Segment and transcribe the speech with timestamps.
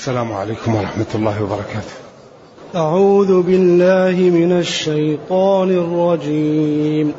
[0.00, 1.94] السلام عليكم ورحمة الله وبركاته.
[2.74, 7.12] أعوذ بالله من الشيطان الرجيم.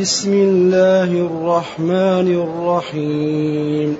[0.00, 3.96] بسم الله الرحمن الرحيم.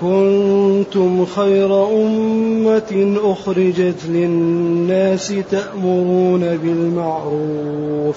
[0.00, 8.16] كنتم خير أمة أخرجت للناس تأمرون بالمعروف.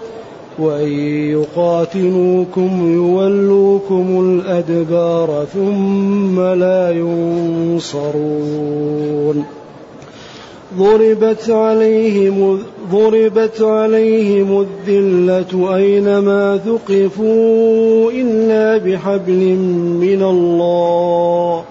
[0.59, 0.91] وإن
[1.29, 6.91] يقاتلوكم يولوكم الأدبار ثم لا
[7.81, 8.41] ينصرون.
[10.77, 12.59] ضربت عليهم
[12.91, 19.55] ضربت عليهم الذلة أينما ثقفوا إلا بحبل
[20.01, 21.63] من الله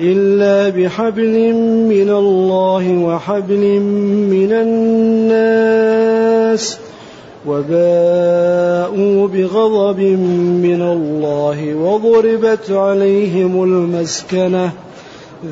[0.00, 1.52] إلا بحبل
[1.88, 3.80] من الله وحبل
[4.30, 4.52] من
[5.32, 6.12] الناس
[7.46, 10.00] وباءوا بغضب
[10.62, 14.70] من الله وضربت عليهم المسكنة.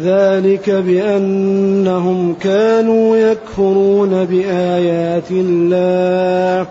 [0.02, 6.66] ذلك بأنهم كانوا يكفرون بآيات الله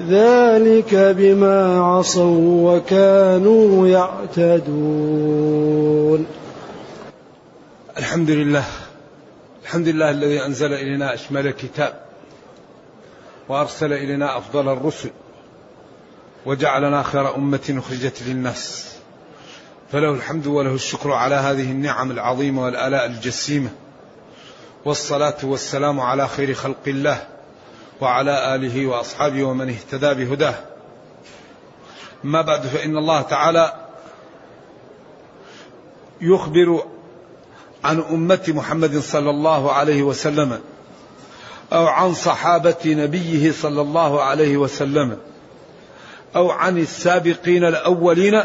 [0.00, 5.14] ذلك بما عصوا وكانوا يعتدون.
[7.98, 8.64] الحمد لله
[9.62, 12.00] الحمد لله الذي أنزل إلينا أشمل الكتاب
[13.48, 15.10] وأرسل إلينا أفضل الرسل
[16.46, 18.94] وجعلنا خير أمة أخرجت للناس.
[19.92, 23.70] فله الحمد وله الشكر على هذه النعم العظيمة والآلاء الجسيمة
[24.84, 27.33] والصلاة والسلام على خير خلق الله.
[28.00, 30.54] وعلى آله وأصحابه ومن اهتدى بهداه.
[32.24, 33.74] ما بعد فإن الله تعالى
[36.20, 36.84] يخبر
[37.84, 40.60] عن أمة محمد صلى الله عليه وسلم
[41.72, 45.18] أو عن صحابة نبيه صلى الله عليه وسلم
[46.36, 48.42] أو عن السابقين الأولين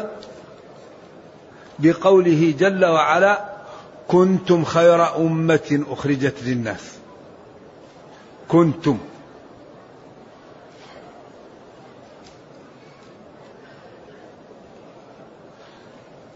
[1.79, 3.45] بقوله جل وعلا
[4.07, 6.81] كنتم خير أمة أخرجت للناس.
[8.47, 8.97] كنتم.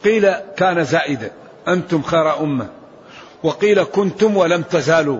[0.03, 1.31] قيل كان زائدا
[1.67, 2.69] أنتم خير أمة.
[3.43, 5.19] وقيل كنتم ولم تزالوا.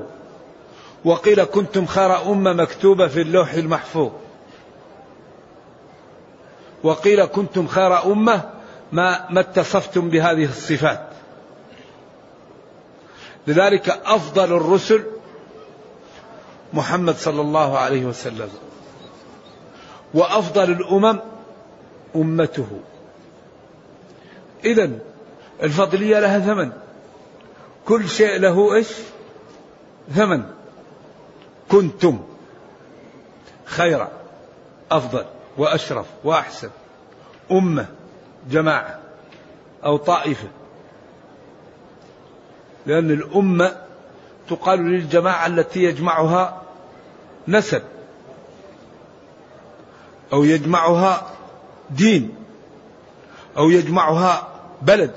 [1.06, 4.12] وقيل كنتم خير أمة مكتوبة في اللوح المحفوظ.
[6.84, 8.50] وقيل كنتم خير أمة
[8.92, 11.08] ما ما اتصفتم بهذه الصفات.
[13.48, 15.04] لذلك أفضل الرسل
[16.74, 18.50] محمد صلى الله عليه وسلم.
[20.14, 21.20] وأفضل الأمم
[22.16, 22.68] أمته.
[24.66, 24.90] إذا
[25.64, 26.72] الفضلية لها ثمن.
[27.86, 28.88] كل شيء له إيش؟
[30.16, 30.44] ثمن.
[31.72, 32.20] كنتم
[33.66, 34.12] خيرا
[34.92, 35.26] أفضل
[35.58, 36.70] وأشرف وأحسن.
[37.52, 37.86] أمة
[38.52, 39.00] جماعة
[39.86, 40.48] أو طائفة.
[42.86, 43.76] لأن الأمة
[44.50, 46.62] تقال للجماعة التي يجمعها
[47.48, 47.82] نسب
[50.34, 51.28] أو يجمعها
[51.90, 52.36] دين
[53.58, 54.53] أو يجمعها
[54.86, 55.12] بلد.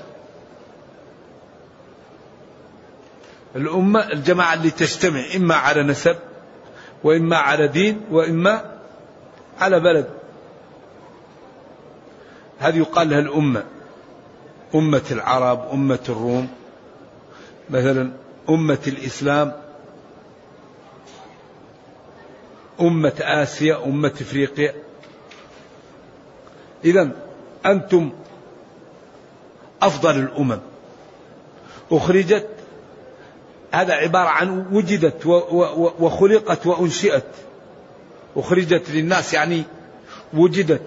[3.55, 6.15] الأمة الجماعة اللي تجتمع إما على نسب
[7.03, 8.77] وإما على دين وإما
[9.59, 10.09] على بلد.
[12.59, 13.63] هذه يقال لها الأمة.
[14.75, 16.49] أمة العرب أمة الروم.
[17.69, 18.11] مثلا
[18.49, 19.53] أمة الإسلام.
[22.81, 24.75] أمة آسيا أمة إفريقيا.
[26.85, 27.11] إذا
[27.65, 28.11] أنتم
[29.81, 30.59] أفضل الأمم.
[31.91, 32.47] أخرجت
[33.71, 35.25] هذا عبارة عن وجدت
[35.99, 37.25] وخلقت وأنشئت.
[38.35, 39.63] أخرجت للناس يعني
[40.33, 40.81] وجدت.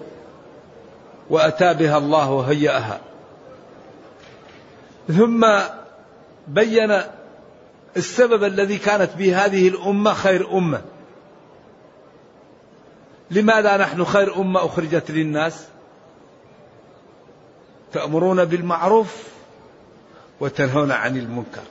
[1.29, 2.99] وأتى بها الله وهيأها.
[5.07, 5.47] ثم
[6.47, 7.01] بين
[7.97, 10.81] السبب الذي كانت به هذه الأمة خير أمة.
[13.31, 15.65] لماذا نحن خير أمة أخرجت للناس؟
[17.93, 19.23] تأمرون بالمعروف
[20.39, 21.61] وتنهون عن المنكر.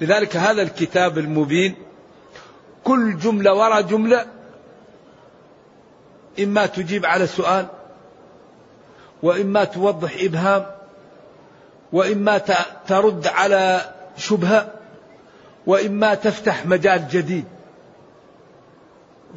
[0.00, 1.74] لذلك هذا الكتاب المبين
[2.84, 4.26] كل جملة وراء جملة
[6.40, 7.66] إما تجيب على سؤال
[9.22, 10.66] وإما توضح إبهام
[11.92, 12.38] وإما
[12.88, 14.74] ترد على شبهة
[15.66, 17.44] وإما تفتح مجال جديد.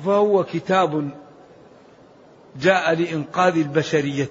[0.05, 1.09] فهو كتاب
[2.61, 4.29] جاء لإنقاذ البشرية.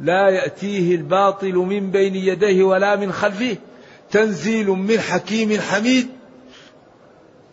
[0.00, 3.56] لا يأتيه الباطل من بين يديه ولا من خلفه.
[4.10, 6.08] تنزيل من حكيم حميد.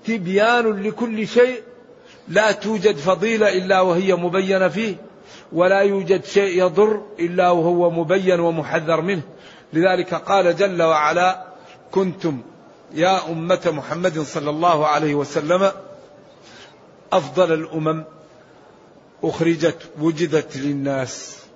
[0.05, 1.61] تبيان لكل شيء.
[2.27, 4.95] لا توجد فضيلة إلا وهي مبينة فيه.
[5.53, 9.21] ولا يوجد شيء يضر إلا وهو مبين ومحذر منه.
[9.73, 11.47] لذلك قال جل وعلا
[11.91, 12.41] كنتم
[12.93, 15.71] يا أمة محمد صلى الله عليه وسلم
[17.13, 18.03] أفضل الأمم
[19.23, 21.46] أخرجت وجدت للناس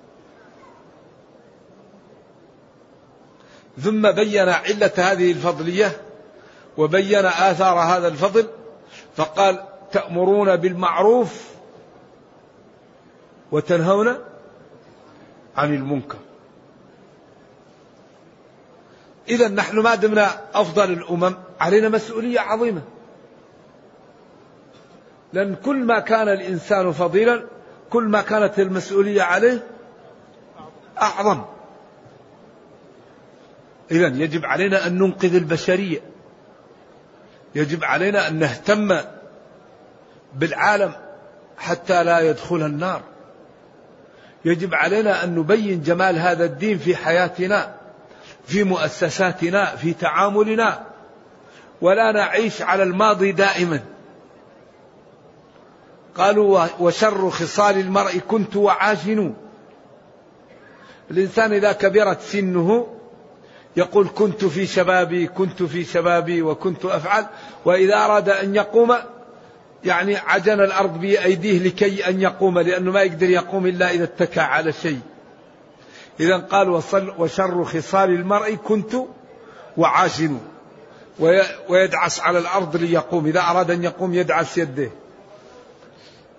[3.80, 6.02] ثم بين علة هذه الفضلية
[6.78, 8.48] وبين آثار هذا الفضل
[9.16, 11.52] فقال تأمرون بالمعروف
[13.52, 14.18] وتنهون
[15.58, 16.18] عن المنكر.
[19.30, 22.82] إذا نحن ما دمنا أفضل الأمم علينا مسؤولية عظيمة.
[25.34, 27.46] لأن كل ما كان الإنسان فضيلا
[27.90, 29.68] كل ما كانت المسؤولية عليه
[31.02, 31.42] أعظم.
[33.92, 36.00] إذا يجب علينا أن ننقذ البشرية.
[37.56, 38.98] يجب علينا أن نهتم
[40.36, 40.94] بالعالم
[41.58, 43.02] حتى لا يدخل النار.
[44.46, 47.76] يجب علينا أن نبين جمال هذا الدين في حياتنا
[48.46, 50.84] في مؤسساتنا في تعاملنا.
[51.82, 53.80] ولا نعيش على الماضي دائما.
[56.16, 59.34] قالوا وشر خصال المرء كنت وعاشن
[61.12, 62.88] الإنسان إذا كبرت سنه
[63.78, 67.26] يقول كنت في شبابي كنت في شبابي وكنت أفعل
[67.66, 68.96] وإذا أراد أن يقوم
[69.86, 74.74] يعني عجن الأرض بأيديه لكي أن يقوم لأنه ما يقدر يقوم إلا إذا اتكى على
[74.74, 75.00] شيء.
[76.20, 78.96] إذا قال وصل وشر خصال المرء كنت
[79.78, 80.38] وعاشن
[81.70, 84.90] ويدعس على الأرض ليقوم إذا أراد أن يقوم يدعس يده.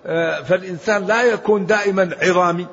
[0.06, 2.66] آه، فالإنسان لا يكون دائما عظامي.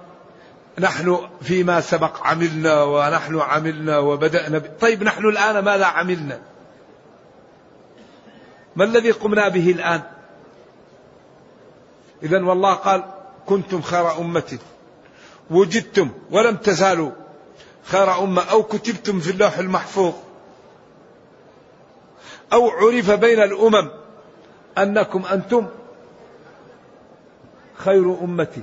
[0.80, 6.39] نحن فيما سبق عملنا ونحن عملنا وبدأنا طيب نحن الآن ماذا عملنا؟
[8.75, 10.01] ما الذي قمنا به الآن؟
[12.24, 13.04] إذا والله قال
[13.45, 14.57] كنتم خير أمة
[15.50, 17.12] وجدتم ولم تزالوا
[17.83, 20.13] خير أمة أو كتبتم في اللوح المحفوظ.
[22.54, 23.89] أو عرف بين الأمم
[24.77, 25.68] أنكم أنتم
[27.75, 28.62] خير أمتي.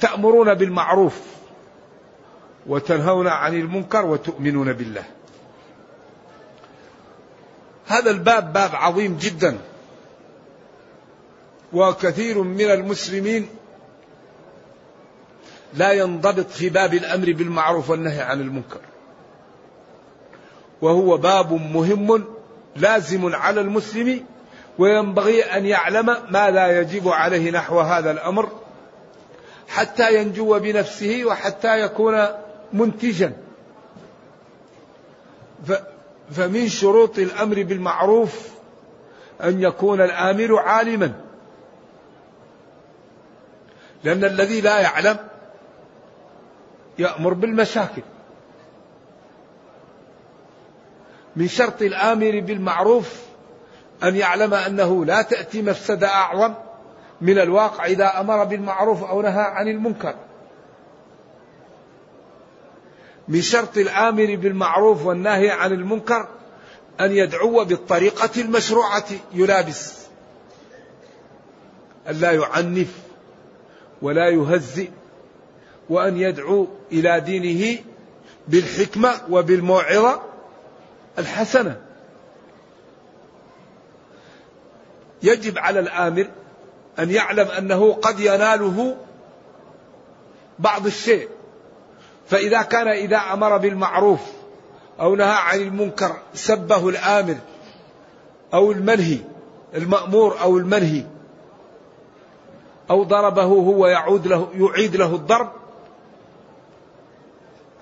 [0.00, 1.20] تأمرون بالمعروف
[2.66, 5.04] وتنهون عن المنكر وتؤمنون بالله.
[7.86, 9.58] هذا الباب باب عظيم جدا.
[11.72, 13.48] وكثير من المسلمين
[15.74, 18.80] لا ينضبط في باب الأمر بالمعروف والنهي عن المنكر.
[20.82, 22.24] وهو باب مهم
[22.76, 24.24] لازم على المسلم
[24.78, 28.65] وينبغي أن يعلم ما لا يجب عليه نحو هذا الأمر.
[29.68, 32.26] حتى ينجو بنفسه وحتى يكون
[32.72, 33.32] منتجا.
[36.30, 38.48] فمن شروط الأمر بالمعروف
[39.42, 41.12] أن يكون الآمر عالما.
[44.04, 45.16] لأن الذي لا يعلم
[46.98, 48.02] يأمر بالمشاكل.
[51.36, 53.22] من شرط الآمر بالمعروف
[54.02, 56.54] أن يعلم أنه لا تأتي مفسدة أعظم
[57.20, 60.14] من الواقع إذا أمر بالمعروف أو نهى عن المنكر.
[63.28, 66.28] من شرط الآمر بالمعروف والناهي عن المنكر
[67.00, 70.06] أن يدعو بالطريقة المشروعة يلابس.
[72.08, 72.92] ألا يعنف
[74.02, 74.90] ولا يهزئ
[75.90, 77.78] وأن يدعو إلى دينه
[78.48, 80.22] بالحكمة وبالموعظة
[81.18, 81.80] الحسنة.
[85.22, 86.26] يجب على الآمر
[86.98, 88.96] أن يعلم أنه قد يناله
[90.58, 91.28] بعض الشيء.
[92.26, 94.20] فإذا كان إذا أمر بالمعروف
[95.00, 97.36] أو نهى عن المنكر سبه الآمر
[98.54, 99.18] أو المنهي
[99.74, 101.04] المأمور أو المنهي
[102.90, 105.52] أو ضربه هو يعود له يعيد له الضرب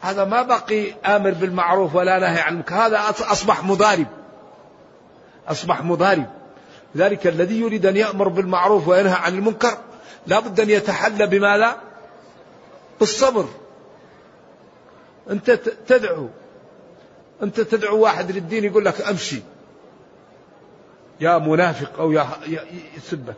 [0.01, 2.75] هذا ما بقي آمر بالمعروف ولا نهي عن المنكر.
[2.75, 4.07] هذا أصبح مضارب.
[5.49, 6.27] أصبح مضارب.
[6.97, 9.79] ذلك الذي يريد أن يأمر بالمعروف وينهى عن المنكر.
[10.27, 11.77] لا بد أن يتحلى بما لا
[13.01, 13.47] بالصبر.
[15.31, 15.51] أنت
[15.87, 16.29] تدعو.
[17.43, 19.43] أنت تدعو واحد للدين يقول لك أمشي.
[21.21, 22.27] يا منافق أو يا
[22.97, 23.35] يسبك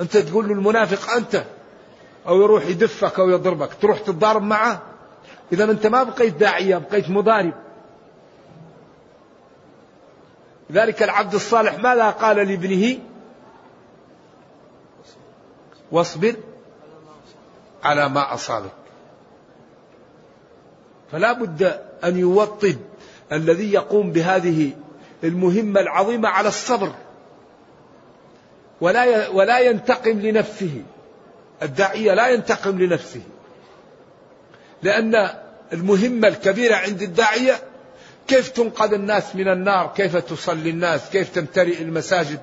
[0.00, 1.44] أنت تقول له المنافق أنت
[2.28, 3.70] أو يروح يدفك أو يضربك.
[3.82, 4.82] تروح تتضارب معه.
[5.52, 7.65] إذا أنت ما بقيت داعية بقيت مضارب.
[10.72, 12.98] ذلك العبد الصالح ماذا قال لابنه؟
[15.92, 16.34] واصبر
[17.84, 18.70] على ما أصابك.
[21.12, 22.78] فلا بد أن يوطد
[23.32, 24.72] الذي يقوم بهذه
[25.24, 26.92] المهمة العظيمة على الصبر
[28.80, 30.82] ولا ولا ينتقم لنفسه.
[31.62, 33.22] الداعية لا ينتقم لنفسه
[34.82, 35.28] لأن
[35.72, 37.54] المهمة الكبيرة عند الداعية
[38.28, 42.40] كيف تنقذ الناس من النار؟ كيف تصلي الناس؟ كيف تمتلئ المساجد؟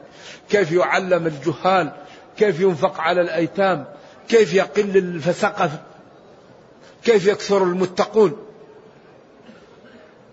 [0.50, 1.92] كيف يعلم الجهال؟
[2.38, 3.86] كيف ينفق على الأيتام؟
[4.28, 5.70] كيف يقل الفسقة
[7.04, 8.38] كيف يكثر المتقون؟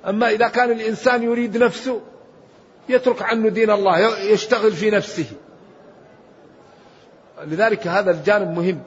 [0.07, 2.01] أما إذا كان الإنسان يريد نفسه
[2.89, 5.27] يترك عنه دين الله يشتغل في نفسه.
[7.45, 8.83] لذلك هذا الجانب مهم.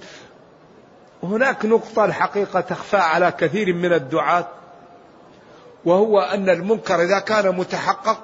[1.24, 4.48] هناك نقطة الحقيقة تخفى على كثير من الدعاة.
[5.86, 8.24] وهو أن المنكر إذا كان متحقق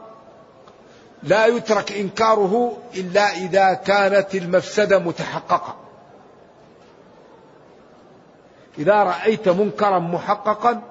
[1.23, 5.75] لا يترك إنكاره إلا إذا كانت المفسدة متحققة.
[8.77, 10.81] إذا رأيت منكرا محققا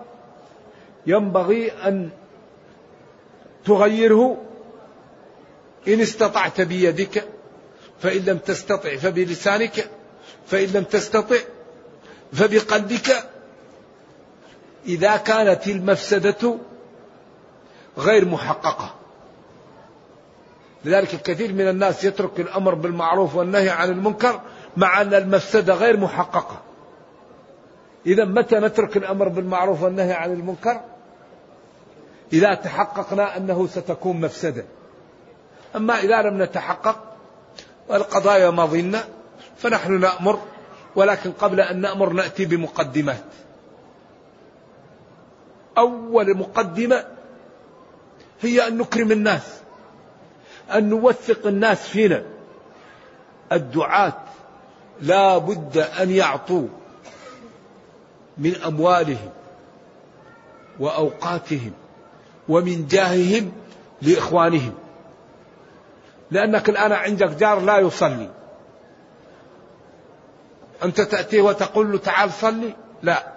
[1.07, 2.11] ينبغي أن
[3.65, 4.37] تغيره.
[5.89, 7.25] إن استطعت بيدك
[8.01, 9.91] فإن لم تستطع فبلسانك
[10.47, 11.37] فإن لم تستطع
[12.33, 13.25] فبقلبك
[14.87, 16.59] إذا كانت المفسدة
[17.99, 18.95] غير محققة.
[20.85, 24.41] لذلك الكثير من الناس يترك الأمر بالمعروف والنهي عن المنكر
[24.77, 26.61] مع أن المفسدة غير محققة.
[28.07, 30.81] إذا متى نترك الأمر بالمعروف والنهي عن المنكر؟
[32.33, 34.65] إذا تحققنا أنه ستكون مفسدة.
[35.77, 37.05] أما إذا لم نتحقق
[37.89, 39.05] والقضايا ماضينا
[39.57, 40.41] فنحن نأمر
[40.97, 43.25] ولكن قبل أن نأمر نأتي بمقدمات.
[45.79, 47.05] أول مقدمة
[48.41, 49.59] هي أن نكرم الناس
[50.75, 52.23] أن نوثق الناس فينا.
[53.53, 54.13] الدعاة
[55.01, 56.69] لا بد أن يعطوا
[58.39, 59.31] من أموالهم
[60.81, 61.73] وأوقاتهم
[62.49, 63.53] ومن جاههم
[64.03, 64.75] لإخوانهم.
[66.31, 68.31] لأنك الآن عندك جار لا يصلي.
[70.85, 73.33] أنت تأتيه وتقول له تعال صلي؟ لا.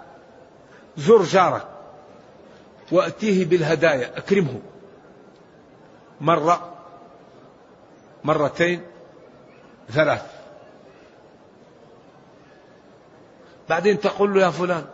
[0.96, 1.71] زر جارك.
[2.92, 4.60] وأتيه بالهدايا أكرمه.
[6.20, 6.74] مرة
[8.24, 8.82] مرتين
[9.90, 10.22] ثلاث.
[13.68, 14.84] بعدين تقول له يا فلان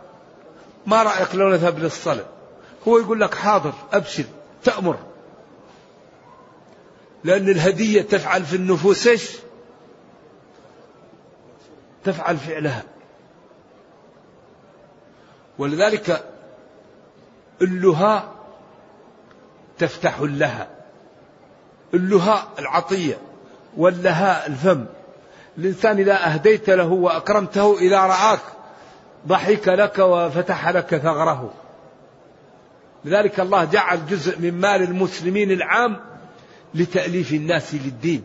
[0.85, 2.25] ما رأيك لو نذهب للصلاة؟
[2.87, 4.23] هو يقول لك حاضر أبشر
[4.63, 4.97] تأمر.
[7.23, 9.31] لأن الهدية تفعل في النفوس إيش؟
[12.03, 12.83] تفعل فعلها.
[15.57, 16.25] ولذلك
[17.61, 18.33] اللهاء
[19.77, 20.67] تفتح اللها
[21.93, 23.17] اللهاء العطية
[23.77, 24.85] واللهاء الفم.
[25.57, 28.39] الإنسان إذا أهديت له وأكرمته إذا رآك
[29.27, 31.53] ضحك لك وفتح لك ثغره.
[33.05, 35.99] لذلك الله جعل جزء من مال المسلمين العام
[36.75, 38.23] لتأليف الناس للدين.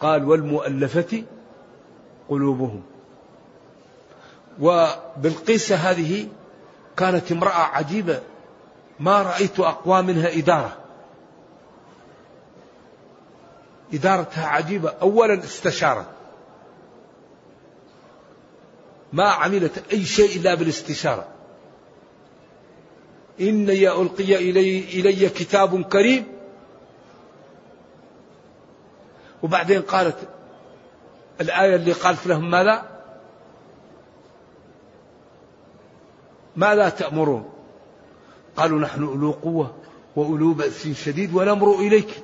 [0.00, 1.24] قال والمؤلفة
[2.28, 2.82] قلوبهم.
[4.60, 6.28] وبالقيسة هذه
[6.96, 8.20] كانت امرأة عجيبة.
[9.00, 10.76] ما رأيت أقوى منها إدارة.
[13.94, 14.94] إدارتها عجيبة.
[15.02, 16.06] أولا استشارت.
[19.12, 21.28] ما عملت أي شيء إلا بالاستشارة.
[23.40, 26.26] إني ألقي إلي, إلي كتاب كريم.
[29.42, 30.16] وبعدين قالت
[31.40, 32.82] الآية اللي قالت لهم ماذا؟
[36.56, 37.55] ماذا تأمرون؟
[38.56, 39.74] قالوا نحن أولو قوة
[40.16, 42.22] وأولو بأس شديد ونمر إليك.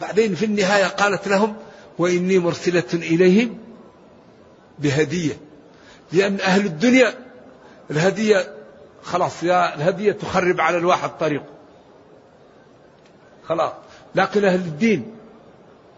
[0.00, 1.56] بعدين في النهاية قالت لهم
[1.98, 3.58] وإني مرسلة إليهم
[4.78, 5.36] بهدية
[6.12, 7.14] لأن أهل الدنيا
[7.90, 8.54] الهدية
[9.02, 11.44] خلاص يا الهدية تخرب على الواحد طريقه
[13.48, 13.72] خلاص.
[14.14, 15.14] لكن أهل الدين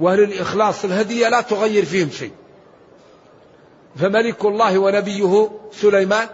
[0.00, 2.33] وأهل الإخلاص الهدية لا تغير فيهم شيء.
[3.97, 6.28] فملك الله ونبيه سليمان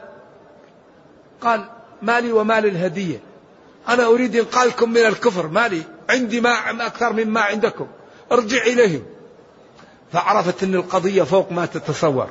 [1.45, 1.65] قال
[2.03, 3.21] مالي ومال الهدية.
[3.89, 5.47] أنا أريد إنقاذكم من الكفر.
[5.47, 6.51] مالي عندي ما
[6.87, 7.87] أكثر مما عندكم.
[8.33, 9.03] ارجع إليهم.
[10.13, 12.29] فعرفت أن القضية فوق ما تتصور.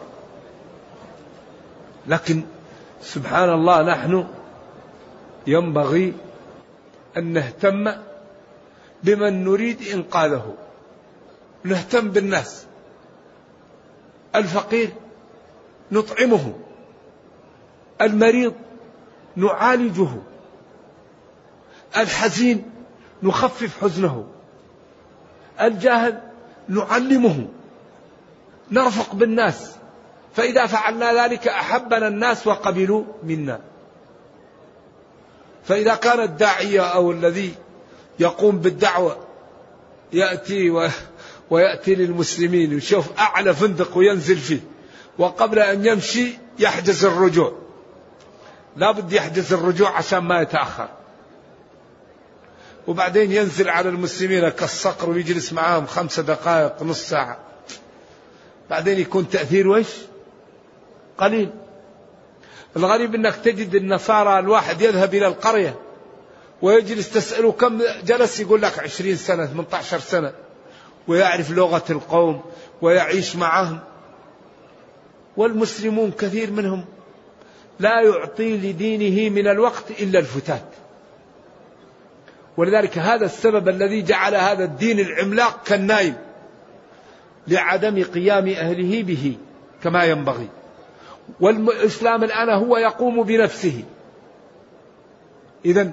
[2.08, 2.44] لكن
[3.02, 4.28] سبحان الله نحن
[5.48, 6.14] ينبغي
[7.18, 7.92] أن نهتم
[9.04, 10.56] بمن نريد إنقاذه.
[11.64, 12.66] نهتم بالناس.
[14.36, 14.90] الفقير
[15.92, 16.54] نطعمه.
[18.02, 18.54] المريض
[19.36, 20.10] نعالجه.
[21.98, 22.72] الحزين
[23.24, 24.28] نخفف حزنه.
[25.62, 26.22] الجاهل
[26.70, 27.48] نعلمه.
[28.72, 29.76] نرفق بالناس.
[30.36, 33.60] فإذا فعلنا ذلك أحبنا الناس وقبلوا منا.
[35.64, 37.56] فإذا كان الداعية أو الذي
[38.20, 39.18] يقوم بالدعوة
[40.14, 40.90] يأتي و...
[41.50, 42.78] ويأتي للمسلمين.
[42.78, 44.60] يشوف أعلى فندق وينزل فيه.
[45.18, 47.63] وقبل أن يمشي يحجز الرجوع.
[48.76, 50.88] لا بد يحجز الرجوع عشان ما يتأخر.
[52.88, 57.38] وبعدين ينزل على المسلمين كالصقر ويجلس معاهم خمس دقائق نص ساعة.
[58.70, 59.88] بعدين يكون تأثير وش؟
[61.18, 61.50] قليل.
[62.78, 65.76] الغريب إنك تجد النصارى الواحد يذهب إلى القرية
[66.62, 70.34] ويجلس تسأله كم جلس يقول لك عشرين سنة 18 سنة.
[71.08, 72.42] ويعرف لغة القوم
[72.82, 73.80] ويعيش معهم
[75.38, 76.86] والمسلمون كثير منهم.
[77.84, 80.66] لا يعطي لدينه من الوقت إلا الفتات.
[82.58, 86.16] ولذلك هذا السبب الذي جعل هذا الدين العملاق كالنايم
[87.48, 89.38] لعدم قيام أهله به
[89.84, 90.48] كما ينبغي.
[91.40, 93.84] والإسلام الآن هو يقوم بنفسه.
[95.66, 95.92] إذا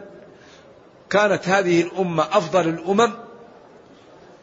[1.10, 3.12] كانت هذه الأمة أفضل الأمم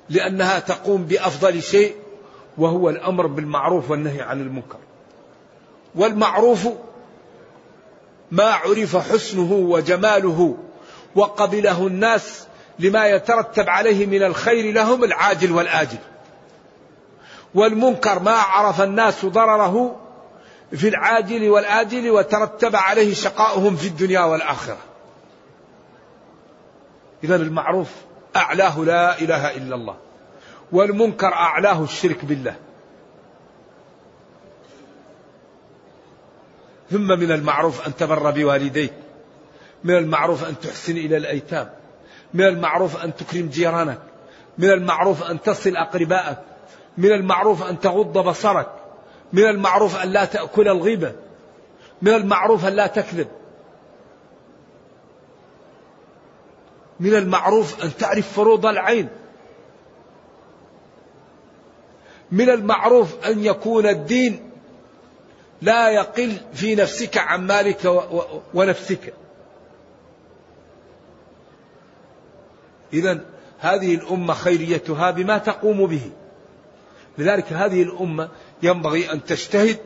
[0.09, 1.95] لأنها تقوم بأفضل شيء
[2.57, 4.79] وهو الأمر بالمعروف والنهي عن المنكر.
[5.95, 6.67] والمعروف
[8.31, 10.57] ما عرف حسنه وجماله
[11.15, 12.47] وقبله الناس
[12.79, 15.97] لما يترتب عليه من الخير لهم العاجل والآجل.
[17.55, 19.99] والمنكر ما عرف الناس ضرره
[20.71, 24.77] في العاجل والآجل وترتب عليه شقاؤهم في الدنيا والآخرة.
[27.23, 27.89] إذا المعروف
[28.35, 29.95] أعلاه لا إله إلا الله
[30.71, 32.55] والمنكر أعلاه الشرك بالله.
[36.91, 38.93] ثم من المعروف أن تبر بوالديك
[39.83, 41.69] من المعروف أن تحسن إلى الأيتام
[42.33, 43.99] من المعروف أن تكرم جيرانك
[44.57, 46.37] من المعروف أن تصل أقربائك
[46.97, 48.69] من المعروف أن تغض بصرك
[49.33, 51.13] من المعروف أن لا تأكل الغيبة
[52.01, 53.27] من المعروف أن لا تكذب.
[56.99, 59.09] من المعروف أن تعرف فروض العين.
[62.31, 64.46] من المعروف أن يكون الدين
[65.61, 68.03] لا يقل في نفسك عن مالك
[68.53, 69.13] ونفسك.
[72.93, 73.25] إذا
[73.59, 76.11] هذه الأمة خيريتها بما تقوم به.
[77.17, 78.29] لذلك هذه الأمة
[78.63, 79.77] ينبغي أن تجتهد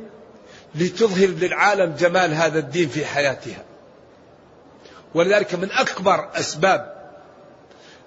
[0.76, 3.64] لتظهر للعالم جمال هذا الدين في حياتها.
[5.16, 7.02] ولذلك من أكبر أسباب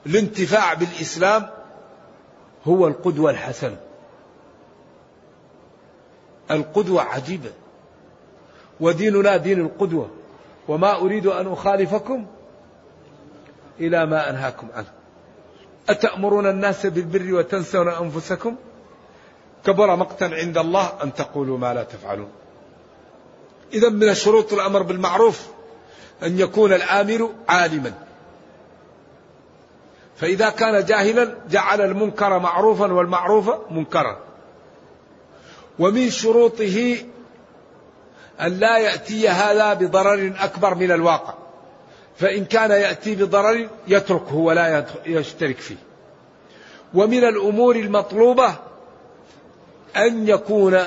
[0.07, 1.50] الانتفاع بالإسلام
[2.64, 3.77] هو القدوة الحسنة.
[6.50, 7.50] القدوة عجيبة.
[8.80, 10.11] وديننا دين القدوة.
[10.68, 12.26] وما أريد أن أخالفكم
[13.80, 14.92] إلى ما أنهاكم عنه.
[15.88, 18.57] أتأمرون الناس بالبر وتنسون أنفسكم؟
[19.66, 22.28] كبر مقتا عند الله أن تقولوا ما لا تفعلون.
[23.72, 25.46] إذا من شروط الأمر بالمعروف
[26.22, 27.92] أن يكون الآمر عالما.
[30.16, 34.23] فإذا كان جاهلا جعل المنكر معروفا والمعروف منكرا.
[35.78, 36.96] ومن شروطه
[38.40, 41.34] أن لا يأتي هذا بضرر أكبر من الواقع.
[42.16, 45.76] فإن كان يأتي بضرر يتركه ولا يشترك فيه.
[46.94, 48.54] ومن الأمور المطلوبة
[49.96, 50.80] أن يكون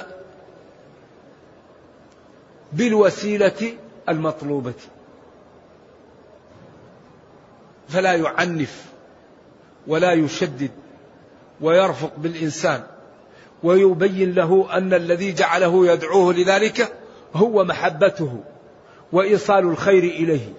[2.74, 3.74] بالوسيلة
[4.10, 4.74] المطلوبة.
[7.90, 8.86] فلا يعنف
[9.88, 10.72] ولا يشدد
[11.62, 12.84] ويرفق بالإنسان.
[13.64, 16.94] ويبين له أن الذي جعله يدعوه لذلك
[17.34, 18.44] هو محبته
[19.12, 20.54] وإيصال الخير إليه.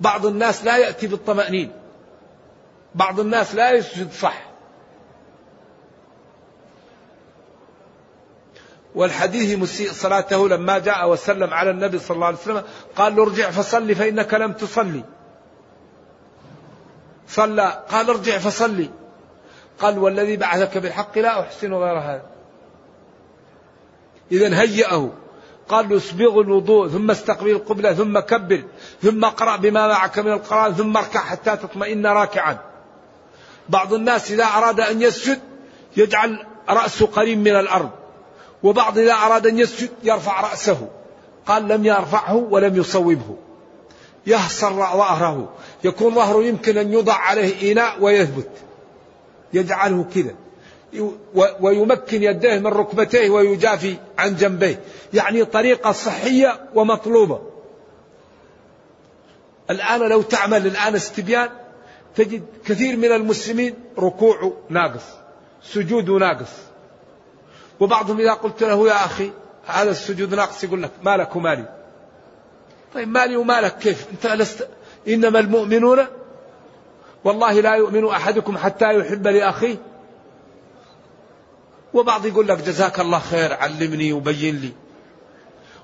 [0.00, 1.72] بعض الناس لا يأتي بالطمأنين.
[2.94, 4.48] بعض الناس لا يسجد صح.
[8.94, 12.62] والحديث مسيء صلاته لما جاء وسلم على النبي صلى الله عليه وسلم
[12.96, 15.04] قال له ارجع فصلي فإنك لم تصلي.
[17.28, 18.90] صلى قال ارجع فصلي.
[19.80, 22.22] قال والذي بعثك بالحق لا أحسن غير هذا.
[24.32, 25.10] إذا هيأه.
[25.68, 28.64] قال له اسبغ الوضوء ثم استقبل القبلة ثم كبر
[29.02, 32.58] ثم اقرأ بما معك من القرآن ثم اركع حتى تطمئن راكعا.
[33.68, 35.40] بعض الناس إذا أراد أن يسجد
[35.96, 37.90] يجعل رأسه قريب من الأرض
[38.62, 40.88] وبعض إذا أراد أن يسجد يرفع رأسه.
[41.46, 43.36] قال لم يرفعه ولم يصوبه.
[44.26, 45.48] يهصر ظهره.
[45.84, 48.50] يكون ظهره يمكن أن يوضع عليه إناء ويثبت.
[49.52, 50.34] يجعله كذا.
[51.60, 54.80] ويمكن يديه من ركبتيه ويجافي عن جنبيه.
[55.14, 57.40] يعني طريقة صحية ومطلوبة.
[59.70, 61.48] الآن لو تعمل الآن استبيان
[62.14, 65.04] تجد كثير من المسلمين ركوعه ناقص
[65.62, 66.52] سجوده ناقص.
[67.80, 69.30] وبعضهم إذا قلت له يا أخي
[69.66, 71.74] هذا السجود ناقص يقول لك مالك ومالي.
[72.94, 74.68] طيب مالي ومالك كيف؟ أنت لست
[75.08, 76.06] إنما المؤمنون
[77.24, 79.76] والله لا يؤمن أحدكم حتى يحب لأخيه.
[81.94, 84.72] وبعض يقول لك جزاك الله خير علمني وبين لي.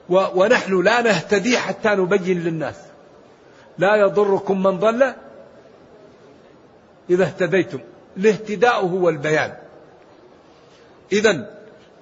[0.08, 2.76] ونحن لا نهتدي حتى نبين للناس.
[3.78, 5.14] لا يضركم من ضل
[7.10, 7.78] إذا اهتديتم.
[8.16, 9.54] الاهتداء هو البيان.
[11.12, 11.50] إذا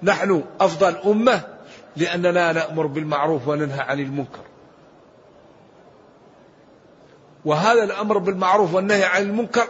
[0.03, 1.41] نحن أفضل أمة
[1.97, 4.43] لأننا نأمر بالمعروف وننهى عن المنكر.
[7.45, 9.67] وهذا الأمر بالمعروف والنهي عن المنكر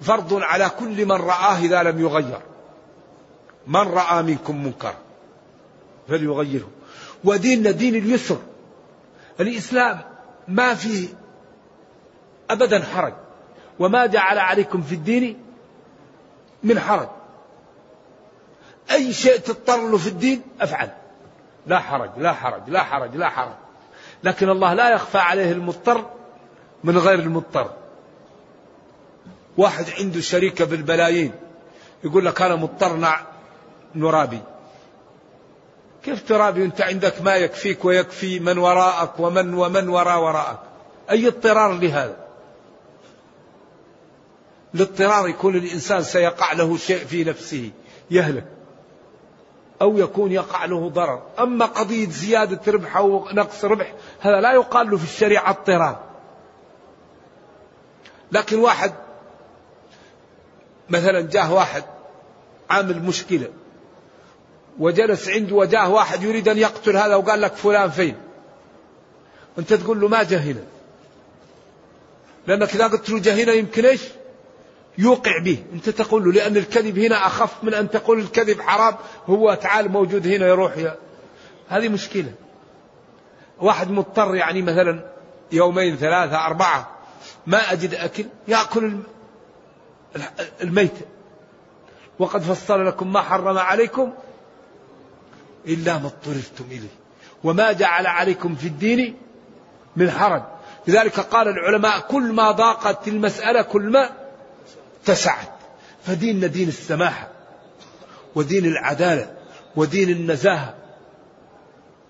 [0.00, 2.40] فرض على كل من رآه إذا لم يغير.
[3.66, 4.94] من رأى منكم منكر
[6.08, 6.68] فليغيره.
[7.24, 8.38] وديننا دين اليسر.
[9.40, 10.00] الإسلام
[10.48, 11.08] ما فيه
[12.50, 13.14] أبدا حرج.
[13.78, 15.44] وما جعل عليكم في الدين
[16.62, 17.08] من حرج.
[18.90, 20.90] أي شيء تضطر له في الدين أفعل.
[21.66, 23.54] لا حرج لا حرج لا حرج لا حرج.
[24.24, 26.10] لكن الله لا يخفى عليه المضطر
[26.84, 27.70] من غير المضطر.
[29.56, 31.32] واحد عنده شريكة بالبلايين
[32.04, 33.18] يقول لك أنا مضطر
[33.94, 34.40] نرابي.
[36.04, 40.58] كيف ترابي وأنت عندك ما يكفيك ويكفي من وراءك ومن ومن وراء وراءك؟
[41.10, 42.16] أي اضطرار لهذا؟
[44.74, 47.70] الاضطرار يكون الإنسان سيقع له شيء في نفسه
[48.10, 48.46] يهلك
[49.82, 51.22] أو يكون يقع له ضرر.
[51.38, 56.11] أما قضية زيادة ربح أو نقص ربح هذا لا يقال له في الشريعة اضطرار.
[58.32, 58.92] لكن واحد
[60.90, 61.84] مثلا جاه واحد
[62.70, 63.48] عامل مشكلة
[64.78, 68.16] وجلس عنده وجاه واحد يريد أن يقتل هذا وقال لك فلان فين؟
[69.58, 70.64] أنت تقول له ما جاء هنا
[72.46, 74.00] لأنك إذا قلت له جاء هنا يمكن إيش؟
[74.98, 75.64] يوقع به.
[75.72, 78.94] أنت تقول له لأن الكذب هنا أخف من أن تقول الكذب حرام
[79.26, 80.96] هو تعال موجود هنا يروح يا.
[81.68, 82.32] هذه مشكلة.
[83.60, 85.12] واحد مضطر يعني مثلا
[85.52, 87.01] يومين ثلاثة أربعة
[87.46, 88.98] ما أجد أكل يأكل
[90.62, 90.92] الميت.
[92.18, 94.12] وقد فصل لكم ما حرم عليكم
[95.66, 96.88] إلا ما اضطررتم إليه.
[97.44, 99.16] وما جعل عليكم في الدين
[99.96, 100.42] من حرج.
[100.86, 104.10] لذلك قال العلماء كل ما ضاقت المسألة كل ما
[105.02, 105.52] اتسعت
[106.06, 107.28] فديننا دين السماحة
[108.34, 109.36] ودين العدالة
[109.76, 110.81] ودين النزاهة.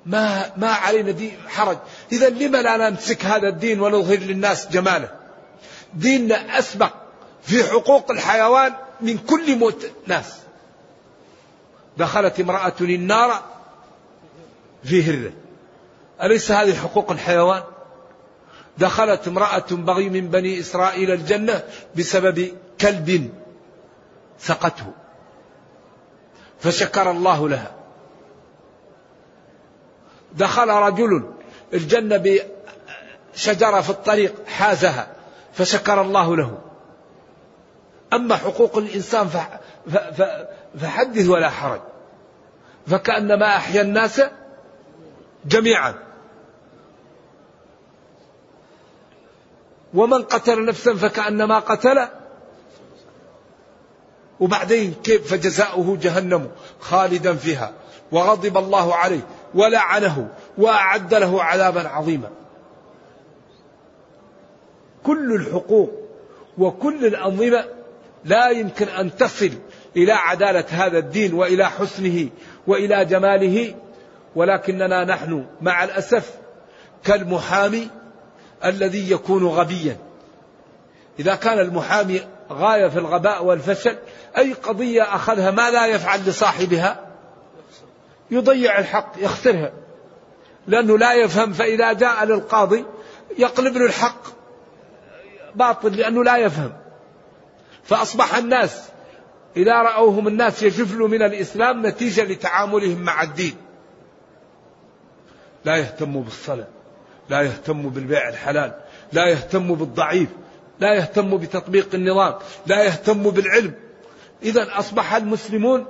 [0.07, 1.79] ما ما علينا دين حرج.
[2.13, 5.11] إذا لما لا نمسك هذا الدين ونظهر للناس جماله؟
[5.95, 6.93] ديننا أسبق
[7.43, 10.39] في حقوق الحيوان من كل موت ناس.
[11.97, 13.43] دخلت امرأة النار
[14.85, 15.33] في هرة.
[16.23, 17.63] أليس هذه حقوق الحيوان؟
[18.79, 21.63] دخلت امرأة بغي من بني إسرائيل الجنة
[21.97, 23.31] بسبب كلب
[24.39, 24.93] سقته
[26.61, 27.82] فشكر الله لها.
[30.35, 31.31] دخل رجل
[31.75, 32.41] الجنة
[33.37, 35.07] بشجرة في الطريق حازها
[35.53, 36.59] فشكر الله له.
[38.13, 39.29] أما حقوق الإنسان
[40.81, 41.81] فحدث ولا حرج.
[42.87, 44.23] فكأنما أحيا الناس
[45.45, 45.95] جميعا.
[49.95, 52.09] ومن قتل نفسا فكأنما قتل.
[54.41, 57.73] وبعدين كيف فجزاؤه جهنم خالدا فيها؟
[58.13, 59.27] وغضب الله عليه.
[59.55, 62.31] ولعنه وأعد له عذابا عظيما.
[65.03, 65.91] كل الحقوق
[66.59, 67.65] وكل الأنظمة
[68.25, 69.51] لا يمكن أن تصل
[69.97, 72.29] إلى عدالة هذا الدين وإلى حسنه
[72.67, 73.75] وإلى جماله
[74.37, 76.35] ولكننا نحن مع الأسف
[77.05, 77.89] كالمحامي
[78.65, 79.97] الذي يكون غبيا.
[81.19, 83.97] إذا كان المحامي غاية في الغباء والفشل
[84.39, 87.12] أي قضية أخذها ما لا يفعل لصاحبها؟
[88.33, 89.73] يضيع الحق يخسرها.
[90.67, 92.85] لأنه لا يفهم فإذا جاء للقاضي
[93.39, 94.23] يقلب له الحق
[95.55, 96.73] باطل لأنه لا يفهم.
[97.85, 98.89] فأصبح الناس
[99.57, 103.57] إذا رأوهم الناس يجفلوا من الإسلام نتيجة لتعاملهم مع الدين.
[105.65, 106.69] لا يهتموا بالصلاة
[107.29, 108.73] لا يهتموا بالبيع الحلال
[109.13, 110.29] لا يهتموا بالضعيف
[110.81, 112.35] لا يهتموا بتطبيق النظام
[112.67, 113.75] لا يهتموا بالعلم.
[114.43, 115.87] إذا أصبح المسلمون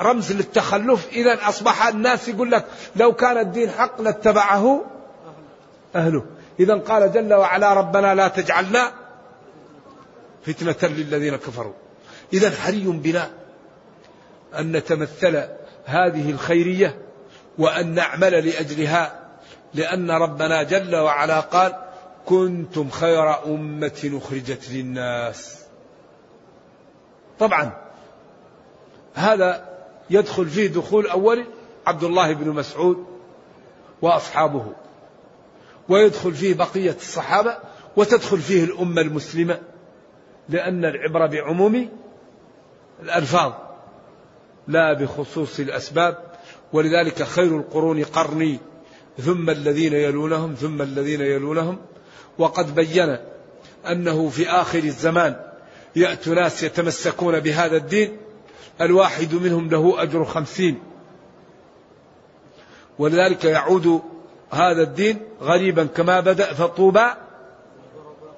[0.00, 1.08] رمز للتخلف.
[1.12, 2.64] إذا أصبح الناس يقول لك
[2.96, 4.84] لو كان الدين حق لاتبعه
[5.94, 6.26] أهله.
[6.60, 8.92] إذا قال جل وعلا ربنا لا تجعلنا
[10.46, 11.72] فتنة للذين كفروا.
[12.32, 13.30] إذا حري بنا
[14.58, 15.48] أن نتمثل
[15.84, 16.98] هذه الخيرية
[17.58, 19.20] وأن نعمل لأجلها.
[19.74, 21.76] لأن ربنا جل وعلا قال
[22.26, 25.60] كنتم خير أمة أخرجت للناس.
[27.38, 27.72] طبعا
[29.14, 29.69] هذا
[30.10, 31.44] يدخل فيه دخول أول
[31.86, 33.06] عبد الله بن مسعود
[34.02, 34.64] وأصحابه
[35.88, 37.56] ويدخل فيه بقية الصحابة
[37.96, 39.60] وتدخل فيه الأمة المسلمة
[40.48, 41.88] لأن العبرة بعموم
[43.02, 43.52] الألفاظ
[44.68, 46.18] لا بخصوص الأسباب.
[46.72, 48.58] ولذلك خير القرون قرني
[49.18, 51.78] ثم الذين يلونهم ثم الذين يلونهم.
[52.38, 53.16] وقد بين
[53.86, 55.36] أنه في آخر الزمان
[55.96, 58.16] يأتي ناس يتمسكون بهذا الدين
[58.80, 60.78] الواحد منهم له أجر خمسين.
[62.98, 64.02] ولذلك يعود
[64.50, 67.06] هذا الدين غريبا كما بدأ فطوبى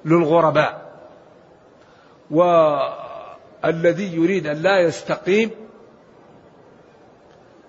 [0.05, 0.93] للغرباء.
[2.31, 5.49] والذي يريد أن لا يستقيم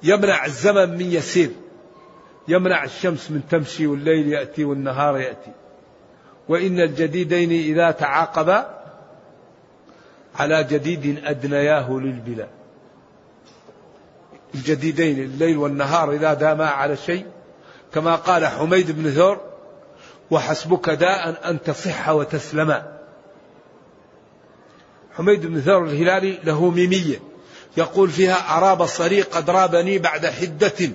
[0.03, 1.51] يمنع الزمن من يسير.
[2.49, 5.53] يمنع الشمس من تمشي والليل يأتي والنهار يأتي.
[6.49, 8.85] وإن الجديدين إذا تعاقبا
[10.35, 12.49] على جديد أدنياه للبلاد.
[14.55, 17.27] الجديدين الليل والنهار إذا داما على شيء.
[17.95, 19.41] كما قال حميد بن ثور
[20.31, 22.99] وحسبك داء أن تصح وتسلما
[25.17, 27.21] حميد بن ثور الهلالي له ميمية
[27.77, 30.91] يقول فيها أراب الصري قد رابني بعد حدة.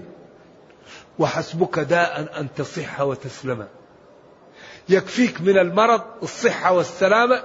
[1.19, 3.67] وحسبك داء أن تصح وتسلما
[4.89, 7.43] يكفيك من المرض الصحة والسلامة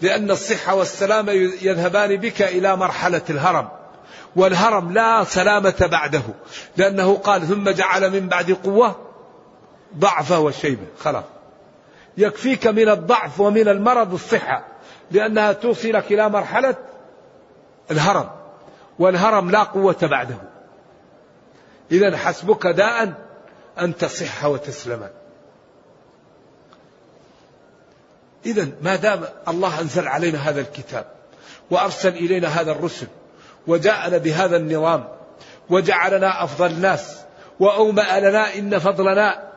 [0.00, 1.32] لأن الصحة والسلامة
[1.62, 3.68] يذهبان بك إلى مرحلة الهرم.
[4.36, 6.22] والهرم لا سلامة بعده
[6.76, 8.96] لأنه قال ثم جعل من بعد قوة
[9.96, 11.24] ضعفة وشيبة خلاص.
[12.16, 14.64] يكفيك من الضعف ومن المرض الصحة
[15.10, 16.76] لأنها توصلك إلى مرحلة
[17.90, 18.30] الهرم
[18.98, 20.36] والهرم لا قوة بعده.
[21.92, 23.12] إذا حسبك داء
[23.78, 25.08] أن تصح وتسلم.
[28.46, 31.06] إذا ما دام الله أنزل علينا هذا الكتاب
[31.70, 33.06] وأرسل إلينا هذا الرسل
[33.70, 35.08] وجاءنا بهذا النظام
[35.70, 37.20] وجعلنا أفضل الناس
[37.60, 39.50] وأومأ لنا إن فضلنا.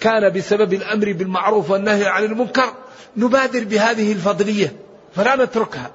[0.00, 2.72] كان بسبب الأمر بالمعروف والنهي عن المنكر
[3.16, 4.76] نبادر بهذه الفضلية
[5.14, 5.90] فلا نتركها.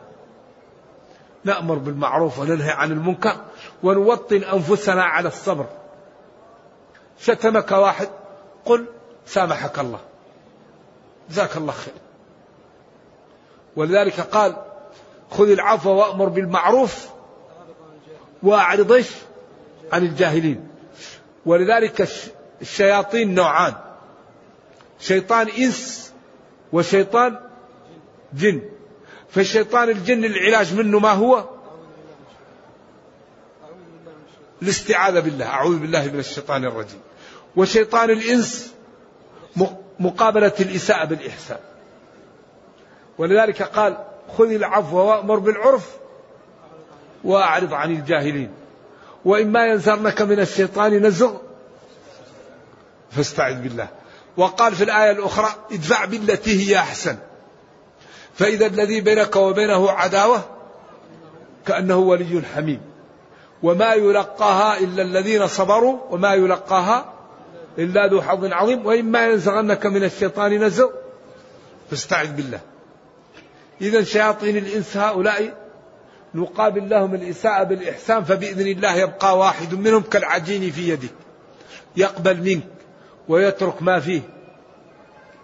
[1.43, 3.35] نأمر بالمعروف وننهي عن المنكر
[3.83, 5.65] ونوطن أنفسنا على الصبر.
[7.19, 8.07] شتمك واحد
[8.65, 8.85] قل
[9.25, 9.99] سامحك الله.
[11.29, 11.93] جزاك الله خير.
[13.75, 14.55] ولذلك قال
[15.31, 17.07] خذ العفو وأمر بالمعروف
[18.43, 19.03] وأعرض
[19.91, 20.67] عن الجاهلين.
[21.45, 22.09] ولذلك
[22.61, 23.73] الشياطين نوعان.
[24.99, 26.13] شيطان إنس
[26.73, 27.39] وشيطان
[28.33, 28.61] جن.
[29.29, 31.49] فالشيطان الجن العلاج منه ما هو؟
[34.61, 35.45] الاستعاذة بالله.
[35.45, 37.01] أعوذ بالله من الشيطان الرجيم.
[37.55, 38.73] وشيطان الإنس
[39.99, 41.59] مقابلة الإساءة بالإحسان.
[43.17, 43.97] ولذلك قال
[44.37, 45.97] خذ العفو وأمر بالعرف
[47.23, 48.51] وأعرض عن الجاهلين.
[49.25, 51.33] وإما ينزرنك من الشيطان نزغ.
[53.11, 53.87] فاستعذ بالله.
[54.37, 57.17] وقال في الآية الأخرى ادفع بالتي هي أحسن.
[58.35, 60.41] فإذا الذي بينك وبينه عداوة
[61.65, 62.81] كأنه ولي حميم.
[63.63, 67.13] وما يلقاها إلا الذين صبروا وما يلقاها
[67.77, 68.85] إلا ذو حظ عظيم.
[68.85, 70.89] وإما ينزغنك من الشيطان نزغ.
[71.89, 72.59] فاستعذ بالله.
[73.81, 75.62] إذا شياطين الإنس هؤلاء
[76.35, 81.13] نقابل لهم الإساءة بالإحسان فبإذن الله يبقى واحد منهم كالعجين في يدك
[81.97, 82.67] يقبل منك
[83.27, 84.21] ويترك ما فيه.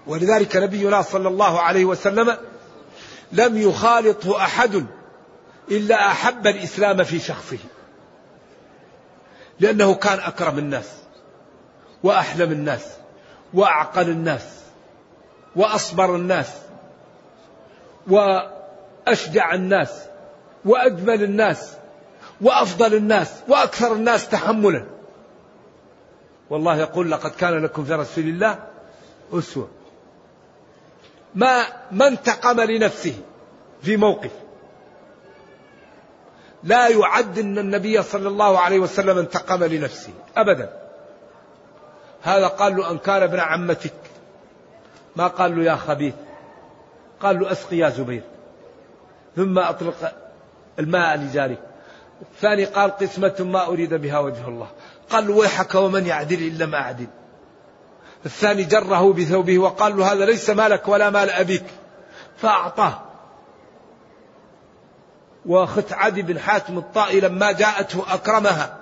[0.08, 2.38] ولذلك نبينا صلى الله عليه وسلم
[3.32, 4.86] لم يخالطه أحد
[5.72, 7.58] إلا أحب الإسلام في شخصه.
[9.60, 10.90] لأنه كان أكرم الناس
[12.04, 12.86] وأحلم الناس
[13.54, 14.60] وأعقل الناس
[15.56, 16.54] وأصبر الناس
[18.08, 20.09] وأشجع الناس.
[20.66, 21.74] وأجمل الناس
[22.42, 24.86] وأفضل الناس وأكثر الناس تحملا
[26.50, 28.60] والله يقول لقد كان لكم في رسول الله
[29.34, 29.70] أسوة.
[31.36, 33.14] ما ما انتقم لنفسه
[33.82, 34.32] في موقف.
[36.64, 40.74] لا يعد أن النبي صلى الله عليه وسلم انتقم لنفسه أبدا.
[42.22, 43.94] هذا قال له أن كان ابن عمتك.
[45.16, 46.14] ما قال له يا خبيث؟
[47.22, 48.24] قال له أسقي يا زبير.
[49.36, 50.14] ثم أطلق
[50.80, 51.60] الماء لجارك
[52.22, 54.68] الثاني قال قسمة ما أريد بها وجه الله.
[55.10, 57.08] قال ويحك ومن يعدل إلا ما أعدل
[58.26, 61.64] الثاني جره بثوبه وقال له هذا ليس مالك ولا مال أبيك.
[62.38, 63.02] فأعطاه.
[65.46, 68.78] وأخت عدي بن حاتم الطائي لما جاءته أكرمها.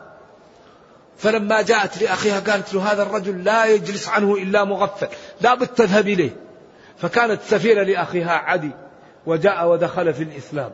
[1.18, 5.08] فلما جاءت لأخيها قالت له هذا الرجل لا يجلس عنه إلا مغفل.
[5.42, 6.36] لا بد تذهب إليه.
[6.98, 8.72] فكانت سفيرة لأخيها عدي.
[9.26, 10.72] وجاء ودخل في الإسلام.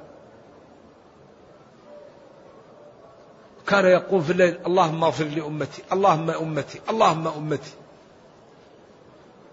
[3.67, 7.71] كان يقول في الليل اللهم اغفر لأمتي اللهم أمتي اللهم أمتي.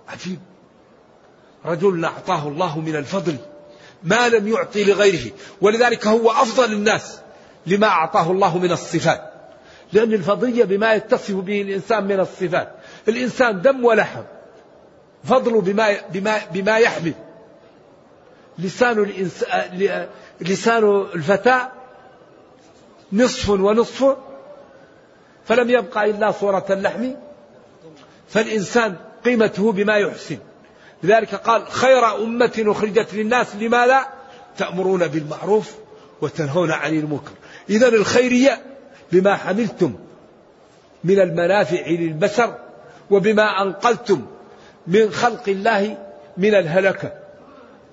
[0.09, 0.39] عجيب.
[1.65, 3.37] رجل أعطاه الله من الفضل
[4.03, 7.21] ما لم يعطي لغيره ولذلك هو أفضل الناس
[7.67, 9.33] لما أعطاه الله من الصفات.
[9.93, 12.75] لأن الفضلية بما يتصف به الإنسان من الصفات.
[13.09, 14.23] الإنسان دم ولحم
[15.25, 17.15] فضله بما, بما, بما يحمل.
[18.59, 19.99] لسان الإنسان
[20.41, 21.73] لسان الفتاة
[23.13, 24.17] نصف ونصف
[25.45, 27.11] فلم يبقى إلا صورة اللحم
[28.29, 30.39] فالإنسان قيمته بما يحسن.
[31.03, 34.09] لذلك قال خير أمة أخرجت للناس لما لا
[34.57, 35.75] تأمرون بالمعروف
[36.21, 37.33] وتنهون عن المنكر.
[37.71, 38.63] إذا الخيرية
[39.13, 39.95] بما حملتم
[41.05, 42.55] من المنافع للبشر
[43.11, 44.27] وبما أنقذتم
[44.87, 45.99] من خلق الله
[46.37, 47.13] من الهلكة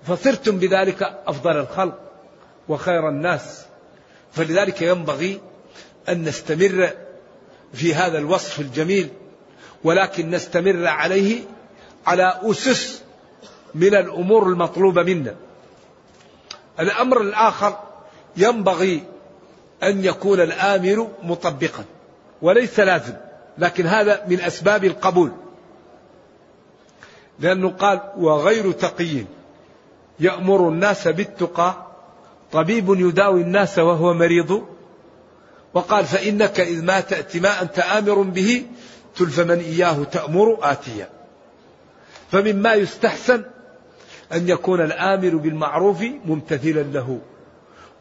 [0.08, 2.00] فصرتم بذلك أفضل الخلق
[2.70, 3.67] وخير الناس.
[4.38, 5.42] فلذلك ينبغي
[6.10, 6.90] أن نستمر
[7.74, 9.10] في هذا الوصف الجميل
[9.84, 11.42] ولكن نستمر عليه
[12.08, 13.02] على أسس
[13.76, 15.36] من الأمور المطلوبة منا.
[16.80, 17.80] الأمر الآخر
[18.38, 19.04] ينبغي
[19.84, 21.86] أن يكون الآمر مطبقا
[22.42, 23.14] وليس لازم
[23.58, 25.32] لكن هذا من أسباب القبول.
[27.40, 29.24] لأنه قال وغير تقي
[30.20, 31.87] يأمر الناس بالتقى
[32.52, 34.64] طبيب يداوي الناس وهو مريض
[35.74, 38.66] وقال فإنك إذ ما تأتي ما أنت آمر به
[39.16, 41.10] تلف من إياه تأمر آتيا.
[42.32, 43.44] فمما يستحسن
[44.34, 47.20] أن يكون الآمر بالمعروف ممتثلا له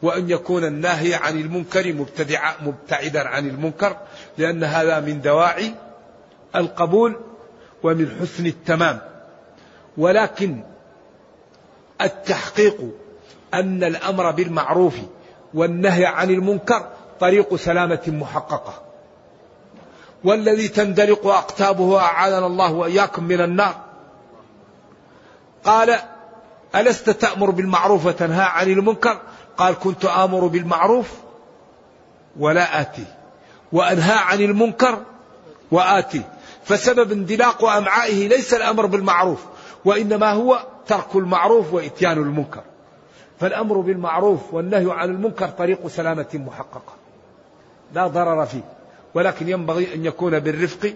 [0.01, 1.93] وأن يكون الناهي عن المنكر
[2.61, 3.97] مبتعدا عن المنكر
[4.37, 5.71] لأن هذا من دواعي
[6.55, 7.15] القبول
[7.83, 8.99] ومن حسن التمام.
[9.97, 10.63] ولكن
[12.01, 12.91] التحقيق
[13.53, 14.95] أن الأمر بالمعروف
[15.53, 16.87] والنهي عن المنكر
[17.19, 18.73] طريق سلامة محققة.
[20.23, 23.75] والذي تندلق أقتابه أعاذنا الله وإياكم من النار.
[25.63, 25.99] قال
[26.75, 29.21] ألست تأمر بالمعروف وتنهى عن المنكر؟
[29.57, 31.09] قال كنت آمر بالمعروف
[32.39, 33.05] ولا آتي
[33.71, 35.03] وأنهى عن المنكر
[35.71, 36.21] وآتي.
[36.63, 39.45] فسبب اندلاق أمعائه ليس الأمر بالمعروف
[39.85, 42.63] وإنما هو ترك المعروف وإتيان المنكر.
[43.39, 46.93] فالأمر بالمعروف والنهي عن المنكر طريق سلامة محققة.
[47.93, 48.63] لا ضرر فيه.
[49.13, 50.93] ولكن ينبغي أن يكون بالرفق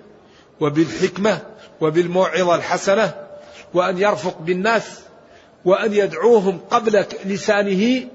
[0.59, 1.39] وبالحكمة
[1.81, 3.13] وبالموعظة الحسنة
[3.73, 5.01] وأن يرفق بالناس
[5.65, 8.07] وأن يدعوهم قبل لسانه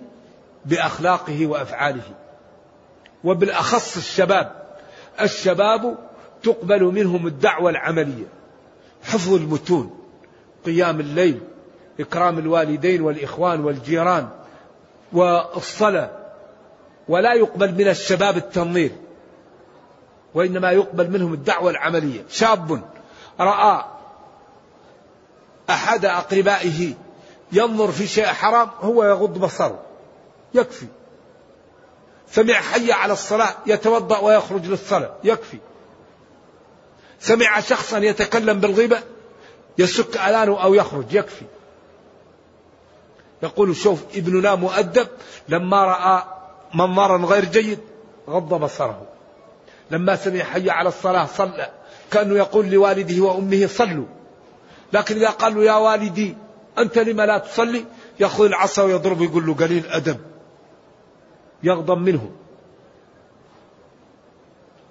[0.65, 2.03] بأخلاقه وأفعاله.
[3.25, 4.53] وبالأخص الشباب.
[5.21, 5.99] الشباب
[6.43, 8.27] تقبل منهم الدعوة العملية.
[9.03, 9.99] حفظ المتون.
[10.67, 11.41] قيام الليل.
[12.01, 14.29] إكرام الوالدين والإخوان والجيران
[15.13, 16.11] والصلاة.
[17.09, 18.91] ولا يقبل من الشباب التنظير
[20.35, 22.25] وإنما يقبل منهم الدعوة العملية.
[22.29, 22.83] شاب
[23.41, 23.85] رأى
[25.71, 26.95] أحد أقربائه
[27.53, 29.79] ينظر في شيء حرام هو يغض بصره
[30.55, 30.87] يكفي.
[32.31, 35.59] سمع حي على الصلاة يتوضأ ويخرج للصلاة يكفي.
[37.21, 38.99] سمع شخصا يتكلم بالغيبة
[39.79, 41.45] يسك ألانه أو يخرج يكفي.
[43.43, 45.09] يقول شوف ابننا مؤدب
[45.49, 46.23] لما رأى
[46.75, 47.79] منظرا غير جيد
[48.29, 49.03] غض بصره.
[49.91, 51.71] لما سمع حي على الصلاة صلى.
[52.11, 54.07] كأنه يقول لوالده وأمه صلوا.
[54.93, 56.37] لكن إذا قال له يا والدي
[56.79, 57.85] أنت لما لا تصلي؟
[58.21, 60.21] يأخذ العصا ويضربه يقول له قليل أدب.
[61.63, 62.31] يغضب منه.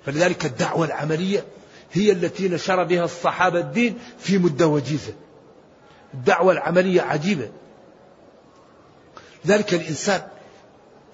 [0.06, 1.46] فلذلك الدعوة العملية
[1.91, 5.14] هي التي نشر بها الصحابة الدين في مدة وجيزة.
[6.14, 7.50] الدعوة العملية عجيبة.
[9.48, 10.22] ذلك الإنسان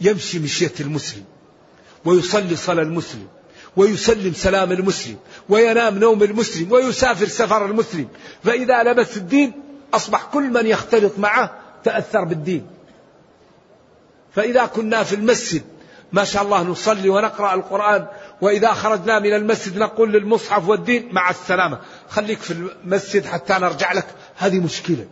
[0.02, 1.24] يمشي مشية المسلم
[2.06, 3.28] ويصلي صلاة المسلم
[3.76, 5.18] ويسلم سلام المسلم
[5.50, 8.08] وينام نوم المسلم ويسافر سفر المسلم.
[8.44, 9.54] فإذا لبس الدين
[9.94, 12.68] أصبح كل من يختلط معه تأثر بالدين.
[14.36, 15.62] فإذا كنا في المسجد
[16.14, 18.08] ما شاء الله نصلي ونقرأ القرآن
[18.42, 21.80] وإذا خرجنا من المسجد نقول للمصحف والدين مع السلامة.
[22.10, 24.08] خليك في المسجد حتى نرجع لك
[24.38, 25.06] هذه مشكلة.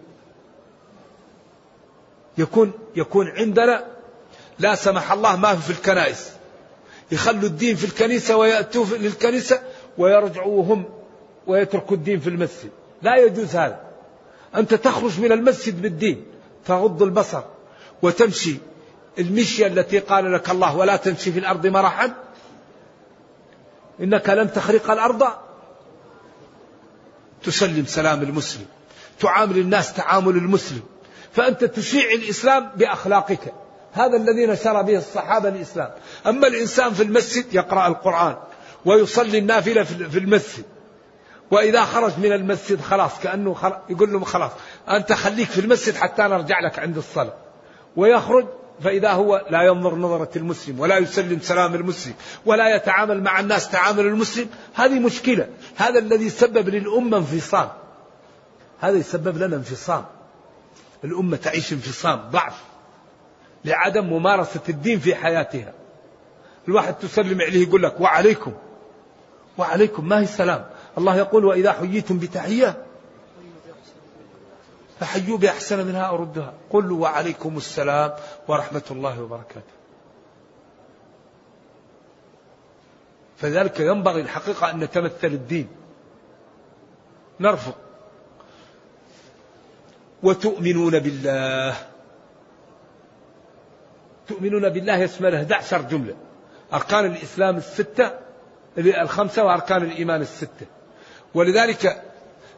[2.40, 3.86] يكون يكون عندنا.
[4.60, 6.30] لا سمح الله ما في الكنائس.
[7.12, 9.62] يخلوا الدين في الكنيسة ويأتوا للكنيسة
[9.98, 10.86] ويرجعوا هم
[11.48, 12.70] ويترك الدين في المسجد.
[13.02, 13.80] لا يجوز هذا.
[14.56, 16.26] أنت تخرج من المسجد بالدين
[16.66, 17.42] تغض البصر
[18.02, 18.56] وتمشي.
[19.20, 22.14] المشية التي قال لك الله ولا تمشي في الأرض مرحا
[24.00, 25.24] إنك لن تخرق الأرض.
[27.44, 28.66] تسلم سلام المسلم.
[29.20, 30.82] تعامل الناس تعامل المسلم.
[31.40, 33.54] فأنت تشيع الإسلام بأخلاقك.
[33.94, 35.90] هذا الذي نشر به الصحابة الإسلام.
[36.28, 38.36] أما الإنسان في المسجد يقرأ القرآن
[38.86, 40.64] ويصلي النافلة في المسجد.
[41.52, 44.52] وإذا خرج من المسجد خلاص كأنه خلاص يقول لهم خلاص
[44.90, 47.34] أنت خليك في المسجد حتى نرجع لك عند الصلاة.
[47.96, 48.46] ويخرج
[48.84, 52.14] فإذا هو لا ينظر نظرة المسلم ولا يسلم سلام المسلم
[52.46, 55.48] ولا يتعامل مع الناس تعامل المسلم هذه مشكلة.
[55.76, 57.70] هذا الذي سبب للأمة انفصام
[58.80, 60.06] هذا يسبب لنا انفصام
[61.04, 62.64] الأمة تعيش انفصام ضعف
[63.66, 65.74] لعدم ممارسة الدين في حياتها.
[66.68, 68.54] الواحد تسلم عليه يقول لك وعليكم.
[69.58, 72.86] وعليكم ما هي السلام؟ الله يقول وإذا حييتم بتحية
[75.00, 78.14] فحيوا بأحسن منها أو ردها قل وعليكم السلام
[78.48, 79.80] ورحمة الله وبركاته.
[83.38, 85.68] فذلك ينبغي الحقيقة أن نتمثل الدين.
[87.40, 87.74] نرفض.
[90.24, 91.76] وتؤمنون بالله.
[94.28, 96.16] تؤمنون بالله يشمل 11 جملة.
[96.74, 98.12] أركان الإسلام الستة
[98.78, 100.66] الخمسة وأركان الإيمان الستة.
[101.34, 102.04] ولذلك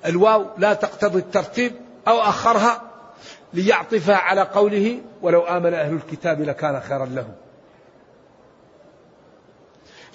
[0.05, 1.73] الواو لا تقتضي الترتيب
[2.07, 2.81] أو أخرها
[3.53, 7.33] ليعطفها على قوله ولو آمن أهل الكتاب لكان خيرا لهم.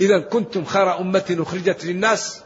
[0.01, 2.42] إذا كنتم خير أمة أخرجت للناس.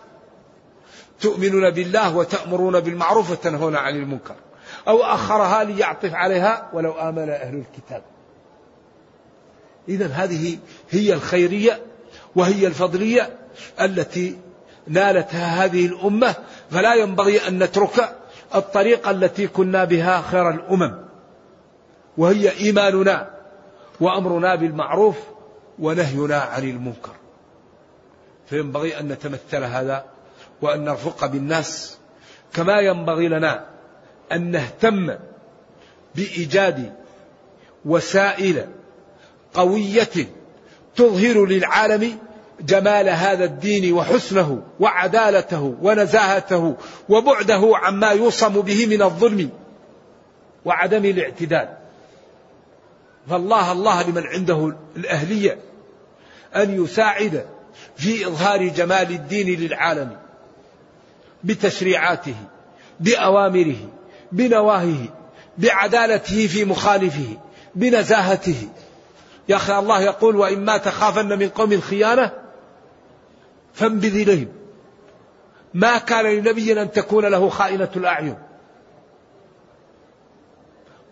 [1.20, 4.34] تؤمنون بالله وتأمرون بالمعروف وتنهون عن المنكر.
[4.90, 8.02] أو أخرها ليعطف عليها ولو آمن أهل الكتاب.
[9.88, 10.58] إذا هذه
[10.90, 11.82] هي الخيرية
[12.36, 13.36] وهي الفضلية
[13.80, 14.38] التي
[14.86, 16.34] نالتها هذه الأمة
[16.70, 18.16] فلا ينبغي أن نترك
[18.54, 20.98] الطريقة التي كنا بها خير الأمم.
[22.16, 23.30] وهي إيماننا
[24.00, 25.16] وأمرنا بالمعروف
[25.78, 27.12] ونهينا عن المنكر.
[28.46, 30.04] فينبغي أن نتمثل هذا
[30.62, 31.98] وأن نرفق بالناس
[32.52, 33.69] كما ينبغي لنا
[34.32, 35.14] أن نهتم
[36.14, 36.92] بإيجاد
[37.84, 38.66] وسائل
[39.54, 40.28] قوية
[40.96, 42.18] تظهر للعالم
[42.60, 46.76] جمال هذا الدين وحسنه وعدالته ونزاهته
[47.08, 49.50] وبعده عما يوصم به من الظلم
[50.64, 51.68] وعدم الاعتدال.
[53.30, 55.58] فالله الله لمن عنده الأهلية
[56.56, 57.46] أن يساعد
[57.96, 60.16] في إظهار جمال الدين للعالم
[61.44, 62.34] بتشريعاته
[63.00, 63.88] بأوامره
[64.32, 65.14] بنواهيه
[65.58, 67.36] بعدالته في مخالفه
[67.74, 68.68] بنزاهته.
[69.48, 72.32] يا أخي الله يقول وإما تخافن من قوم خيانة
[73.74, 74.48] فانبذ إليهم.
[75.74, 78.36] ما كان لنبي أن تكون له خائنة الأعين.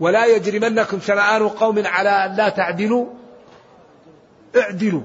[0.01, 3.07] ولا يجرمنكم شنآن قوم على أن لا تعدلوا.
[4.57, 5.03] اعدلوا.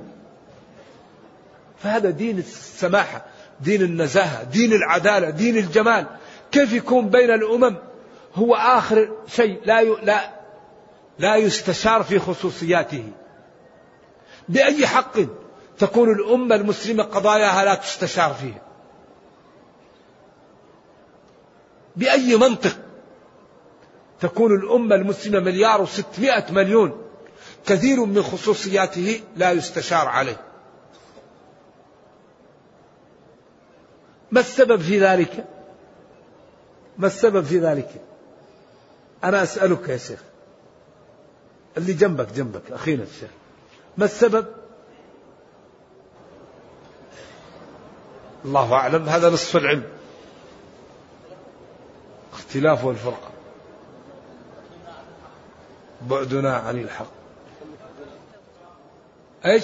[1.84, 3.26] فهذا دين السماحة
[3.62, 6.06] دين النزاهة دين العدالة دين الجمال.
[6.52, 7.76] كيف يكون بين الأمم؟
[8.36, 10.30] هو آخر شيء لا لا
[11.20, 13.12] لا يستشار في خصوصياته.
[14.50, 15.18] بأي حق
[15.78, 18.62] تكون الأمة المسلمة قضاياها لا تستشار فيها؟
[21.96, 22.78] بأي منطق
[24.20, 27.02] تكون الأمة المسلمة مليار وستمائة مليون
[27.66, 30.42] كثير من خصوصياته لا يستشار عليه؟
[34.32, 35.46] ما السبب في ذلك؟
[36.98, 38.02] ما السبب في ذلك؟
[39.24, 40.20] أنا أسألك يا شيخ
[41.78, 43.30] اللي جنبك جنبك أخينا الشيخ
[43.98, 44.46] ما السبب
[48.46, 49.84] الله أعلم هذا نصف العلم
[52.34, 53.32] اختلاف والفرقة
[56.02, 57.12] بعدنا عن الحق
[59.46, 59.64] إيش؟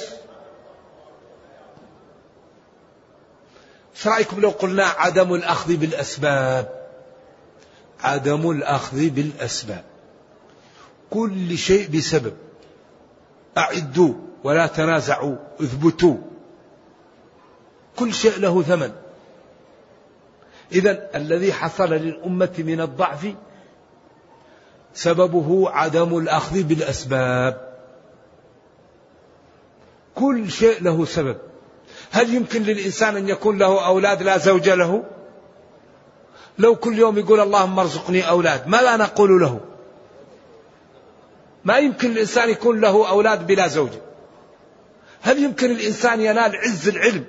[3.95, 6.78] إيش رأيكم لو قلنا عدم الأخذ بالأسباب؟
[7.99, 9.83] عدم الأخذ بالأسباب.
[11.09, 12.33] كل شيء بسبب.
[13.57, 16.17] أعدوا ولا تنازعوا اثبتوا.
[17.95, 18.91] كل شيء له ثمن.
[20.71, 23.33] إذا الذي حصل للأمة من الضعف
[24.93, 27.69] سببه عدم الأخذ بالأسباب.
[30.15, 31.37] كل شيء له سبب.
[32.11, 35.03] هل يمكن للإنسان أن يكون له أولاد لا زوج له؟
[36.60, 39.60] لو كل يوم يقول اللهم ارزقني أولاد ما لا نقول له؟
[41.66, 44.01] ما يمكن الإنسان يكون له أولاد بلا زوجة
[45.22, 47.26] هل يمكن الإنسان ينال عز العلم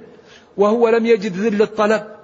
[0.56, 2.20] وهو لم يجد ذل الطلب؟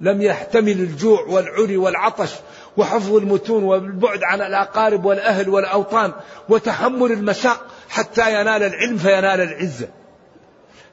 [0.00, 2.30] لم يحتمل الجوع والعري والعطش
[2.76, 6.12] وحفظ المتون والبعد عن الأقارب والأهل والأوطان
[6.48, 9.88] وتحمل المشاق حتى ينال العلم فينال العزة.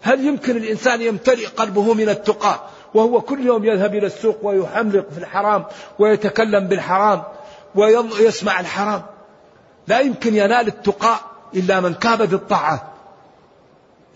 [0.01, 5.17] هل يمكن الإنسان يمتلئ قلبه من التقى وهو كل يوم يذهب إلى السوق ويحملق في
[5.17, 5.65] الحرام
[5.99, 7.23] ويتكلم بالحرام
[7.75, 9.03] ويسمع الحرام.
[9.87, 11.19] لا يمكن ينال التقى
[11.55, 12.81] إلا من كابد الطاعات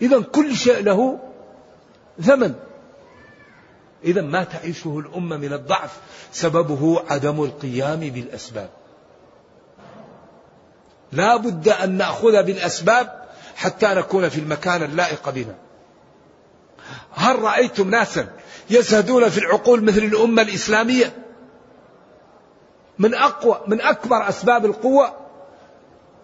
[0.02, 1.18] إذا كل شيء له
[2.20, 2.54] ثمن.
[4.04, 5.98] إذا ما تعيشه الأمة من الضعف
[6.32, 8.68] سببه عدم القيام بالأسباب.
[11.12, 13.24] لا بد أن نأخذ بالأسباب
[13.56, 15.54] حتى نكون في المكان اللائق بنا.
[17.14, 18.28] هل رأيتم ناسا
[18.70, 21.12] يزهدون في العقول مثل الأمة الإسلامية.
[22.98, 25.16] من أقوى من أكبر أسباب القوة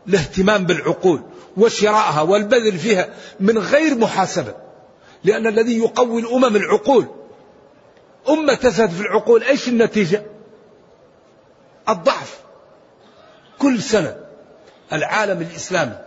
[0.09, 1.23] الاهتمام بالعقول
[1.57, 3.09] وشرائها والبذل فيها
[3.41, 4.55] من غير محاسبة
[5.25, 7.07] لأن الذي يقوي الأمم العقول
[8.29, 10.23] أمة تزهد في العقول إيش النتيجة؟
[11.89, 12.41] الضعف.
[13.59, 14.17] كل سنة
[14.93, 15.99] العالم الإسلامي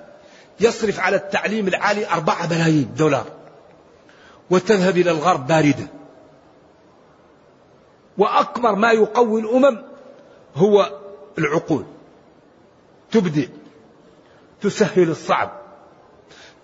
[0.59, 3.25] يصرف على التعليم العالي أربعة ملايين دولار
[4.49, 5.87] وتذهب إلى الغرب باردة.
[8.17, 9.81] وأكبر ما يقوي الأمم
[10.55, 10.99] هو
[11.37, 11.85] العقول.
[13.11, 13.43] تبدع
[14.61, 15.61] تسهل الصعب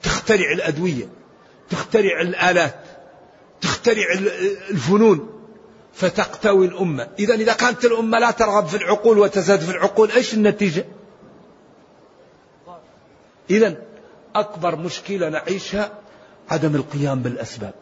[0.04, 1.10] تخترع الأدوية
[1.70, 2.80] تخترع الآلات
[3.62, 4.06] تخترع
[4.70, 5.30] الفنون
[5.94, 7.10] فتقتوي الأمة.
[7.20, 10.86] إذا إذا كانت الأمة لا ترغب في العقول وتزهد في العقول إيش النتيجة؟
[13.50, 13.76] إذا
[14.36, 15.92] أكبر مشكلة نعيشها
[16.50, 17.74] عدم القيام بالأسباب.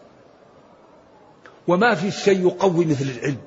[1.67, 3.37] وما في شيء يقوي مثل العلم.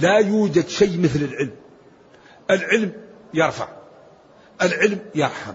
[0.00, 1.54] لا يوجد شيء مثل العلم.
[2.50, 2.92] العلم
[3.34, 3.68] يرفع.
[4.62, 5.54] العلم يرحم.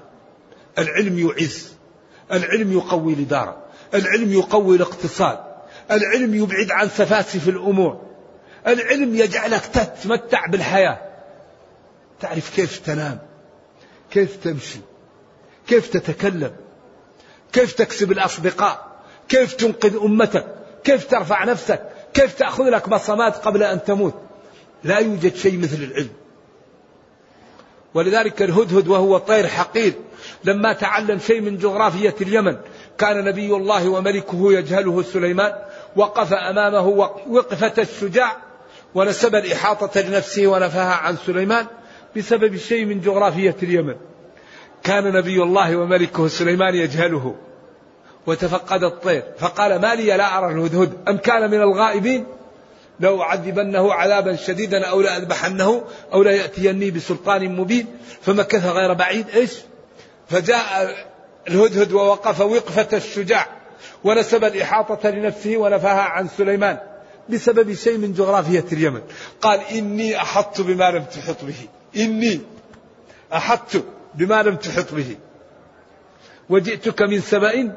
[0.77, 1.73] العلم يعز.
[2.31, 3.63] العلم يقوي الإدارة.
[3.93, 5.39] العلم يقوي الاقتصاد.
[5.91, 8.01] العلم يبعد عن سفاسف الأمور.
[8.67, 11.01] العلم يجعلك تتمتع بالحياة.
[12.19, 13.19] تعرف كيف تنام؟
[14.11, 14.79] كيف تمشي؟
[15.67, 16.55] كيف تتكلم؟
[17.53, 23.83] كيف تكسب الأصدقاء؟ كيف تنقذ أمتك؟ كيف ترفع نفسك؟ كيف تأخذ لك بصمات قبل أن
[23.83, 24.13] تموت؟
[24.83, 26.09] لا يوجد شيء مثل العلم.
[27.93, 29.93] ولذلك الهدهد وهو طير حقير
[30.43, 32.57] لما تعلم شيء من جغرافية اليمن
[32.97, 35.53] كان نبي الله وملكه يجهله سليمان
[35.95, 36.87] وقف أمامه
[37.27, 38.37] وقفة الشجاع
[38.95, 41.65] ونسب الإحاطة لنفسه ونفاها عن سليمان
[42.17, 43.95] بسبب شيء من جغرافية اليمن.
[44.83, 47.35] كان نبي الله وملكه سليمان يجهله
[48.27, 52.25] وتفقد الطير فقال ما لي لا أرى الهدهد أم كان من الغائبين؟
[52.99, 55.83] لو أعذبنه عذابا شديدا أو لأذبحنه
[56.13, 57.85] أو ليأتيني بسلطان مبين.
[58.21, 59.29] فمكث غير بعيد.
[59.29, 59.51] إيش؟
[60.29, 60.95] فجاء
[61.47, 63.47] الهدهد ووقف وقفة الشجاع
[64.03, 66.77] ونسب الإحاطة لنفسه ونفاها عن سليمان
[67.29, 69.01] بسبب شيء من جغرافية اليمن.
[69.41, 71.67] قال إني أحطت بما لم تحط به.
[71.97, 72.41] إني
[73.33, 73.83] أحطت
[74.15, 75.15] بما لم تحط به.
[76.49, 77.73] وجئتك من سبأ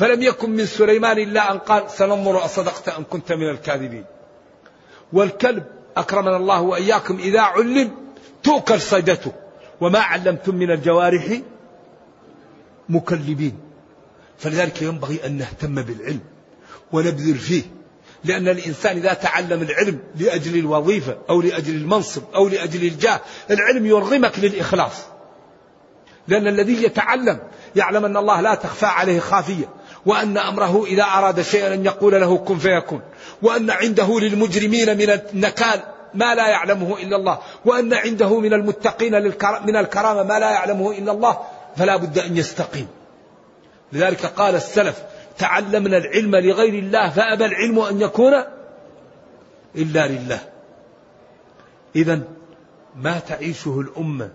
[0.00, 4.04] فلم يكن من سليمان إلا أن قال سننظر أصدقت أم كنت من الكاذبين.
[5.12, 5.64] والكلب
[5.96, 7.90] أكرمنا الله وإياكم إذا علم
[8.42, 9.32] تؤكل صيدته.
[9.80, 11.40] وما علمتم من الجوارح
[12.88, 13.58] مكلبين.
[14.38, 16.20] فلذلك ينبغي أن نهتم بالعلم
[16.92, 17.62] ونبذل فيه.
[18.24, 23.20] لأن الإنسان إذا تعلم العلم لأجل الوظيفة أو لأجل المنصب أو لأجل الجاه
[23.50, 25.02] العلم يرغمك للإخلاص.
[26.28, 27.38] لأن الذي يتعلم
[27.76, 29.79] يعلم أن الله لا تخفى عليه خافية.
[30.06, 33.00] وأن أمره إذا أراد شيئا أن يقول له كن فيكون.
[33.42, 35.80] وأن عنده للمجرمين من النكال
[36.14, 37.38] ما لا يعلمه إلا الله.
[37.64, 39.22] وأن عنده من المتقين
[39.66, 41.38] من الكرامة ما لا يعلمه إلا الله.
[41.76, 42.88] فلا بد أن يستقيم.
[43.92, 45.02] لذلك قال السلف
[45.38, 48.32] تعلمنا العلم لغير الله فأبى العلم أن يكون
[49.76, 50.40] إلا لله.
[51.96, 52.20] إذا
[52.96, 54.30] ما تعيشه الأمة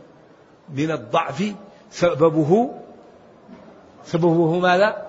[0.73, 1.53] من الضعف
[1.91, 2.71] سببه؟
[4.05, 5.04] سببه ماذا؟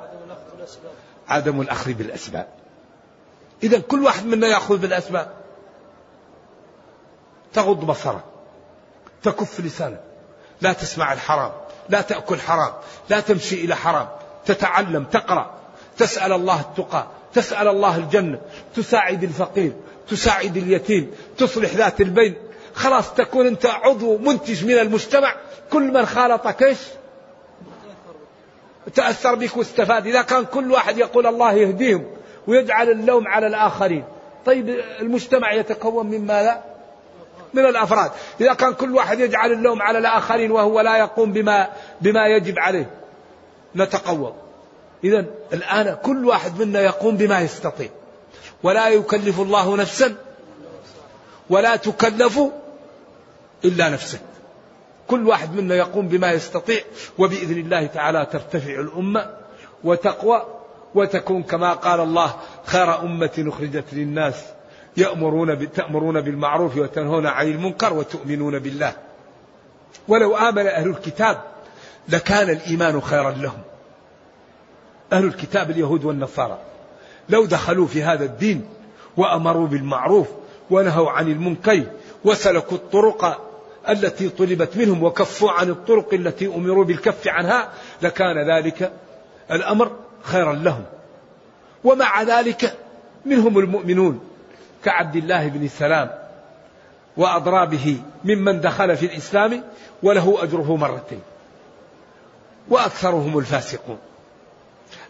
[1.28, 2.48] عدم الأخذ بالأسباب.
[3.62, 5.32] إذا كل واحد منا يأخذ بالأسباب.
[7.52, 8.24] تغض بصرك
[9.22, 10.00] تكف لسانك
[10.60, 11.52] لا تسمع الحرام.
[11.88, 12.72] لا تأكل حرام.
[13.10, 14.08] لا تمشي إلى حرام.
[14.46, 15.54] تتعلم تقرأ.
[15.98, 17.06] تسأل الله التقى.
[17.34, 18.40] تسأل الله الجنة.
[18.76, 19.72] تساعد الفقير.
[20.08, 21.10] تساعد اليتيم.
[21.38, 22.34] تصلح ذات البين.
[22.74, 25.34] خلاص تكون أنت عضو منتج من المجتمع.
[25.72, 26.78] كل من خالطك إيش؟
[28.94, 30.06] تأثر بك واستفاد.
[30.06, 32.06] إذا كان كل واحد يقول الله يهديهم
[32.46, 34.04] ويجعل اللوم على الآخرين.
[34.46, 34.68] طيب
[35.00, 36.64] المجتمع يتكون من ماذا
[37.54, 38.10] من الأفراد.
[38.40, 41.68] إذا كان كل واحد يجعل اللوم على الآخرين وهو لا يقوم بما,
[42.00, 42.90] بما يجب عليه
[43.76, 44.34] نتقوى
[45.04, 47.88] إذا الآن كل واحد منا يقوم بما يستطيع.
[48.62, 50.14] ولا يكلف الله نفسا
[51.50, 52.40] ولا تكلف
[53.64, 54.20] إلا نفسك.
[55.08, 56.80] كل واحد منا يقوم بما يستطيع
[57.18, 59.30] وبإذن الله تعالى ترتفع الأمة
[59.84, 60.46] وتقوى
[60.94, 62.34] وتكون كما قال الله
[62.64, 64.44] خير أمة أخرجت للناس
[64.96, 68.92] يأمرون تأمرون بالمعروف وتنهون عن المنكر وتؤمنون بالله.
[70.08, 71.42] ولو آمن أهل الكتاب
[72.08, 73.62] لكان الإيمان خيرا لهم.
[75.12, 76.58] أهل الكتاب اليهود والنصارى
[77.28, 78.68] لو دخلوا في هذا الدين
[79.16, 80.28] وأمروا بالمعروف
[80.70, 81.82] ونهوا عن المنكر
[82.24, 83.45] وسلكوا الطرق
[83.88, 87.68] التي طلبت منهم وكفوا عن الطرق التي أمروا بالكف عنها
[88.02, 88.92] لكان ذلك
[89.50, 90.84] الأمر خيرا لهم.
[91.84, 92.76] ومع ذلك
[93.24, 94.20] منهم المؤمنون
[94.84, 96.10] كعبد الله بن سلام
[97.16, 99.62] وأضرابه ممن دخل في الإسلام
[100.02, 101.20] وله أجره مرتين.
[102.68, 103.98] وأكثرهم الفاسقون.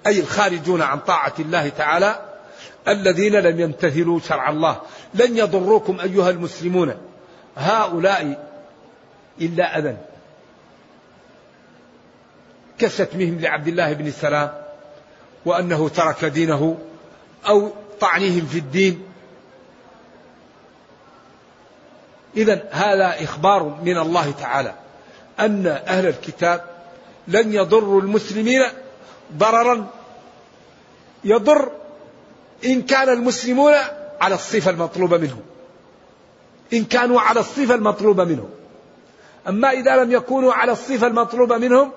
[0.06, 2.20] أي الخارجون عن طاعة الله تعالى
[2.88, 4.80] الذين لم يمتثلوا شرع الله.
[5.14, 6.94] لن يضروكم أيها المسلمون.
[7.56, 8.45] هؤلاء
[9.40, 9.96] إلا أذى
[12.78, 14.52] كشتمهم لعبد الله بن سلام
[15.44, 16.78] وأنه ترك دينه
[17.48, 19.02] أو طعنهم في الدين.
[22.36, 24.74] إذا هذا إخبار من الله تعالى
[25.40, 26.64] أن أهل الكتاب
[27.28, 28.62] لن يضروا المسلمين
[29.32, 29.86] ضررا.
[31.24, 31.72] يضر
[32.64, 33.74] إن كان المسلمون
[34.20, 35.42] على الصفة المطلوبة منهم
[36.72, 38.50] إن كانوا على الصفة المطلوبة منهم
[39.48, 41.92] أما إذا لم يكونوا على الصفة المطلوبة منهم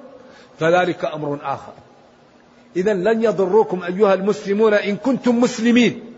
[0.60, 1.74] فذلك أمر آخر.
[2.76, 6.14] إذا لن يضروكم أيها المسلمون إن كنتم مسلمين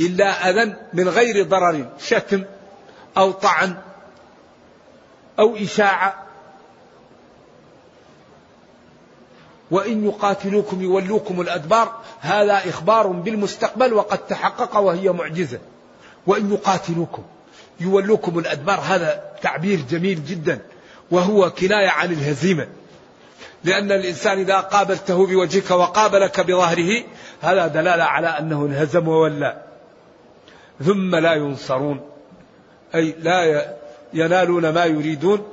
[0.00, 2.44] إلا أذى من غير ضرر شتم
[3.16, 3.76] أو طعن
[5.38, 6.24] أو إشاعة.
[9.70, 15.58] وإن يقاتلوكم يولوكم الأدبار هذا إخبار بالمستقبل وقد تحقق وهي معجزة.
[16.26, 17.22] وإن يقاتلوكم
[17.80, 18.80] يولوكم الأدبار.
[18.80, 20.58] هذا تعبير جميل جدا
[21.10, 22.68] وهو كناية عن الهزيمة.
[23.64, 27.04] لأن الإنسان إذا قابلته بوجهك وقابلك بظهره
[27.40, 29.62] هذا دلالة على أنه انهزم وولى.
[30.84, 32.00] ثم لا ينصرون
[32.94, 33.74] أي لا
[34.14, 35.46] ينالون ما يريدون.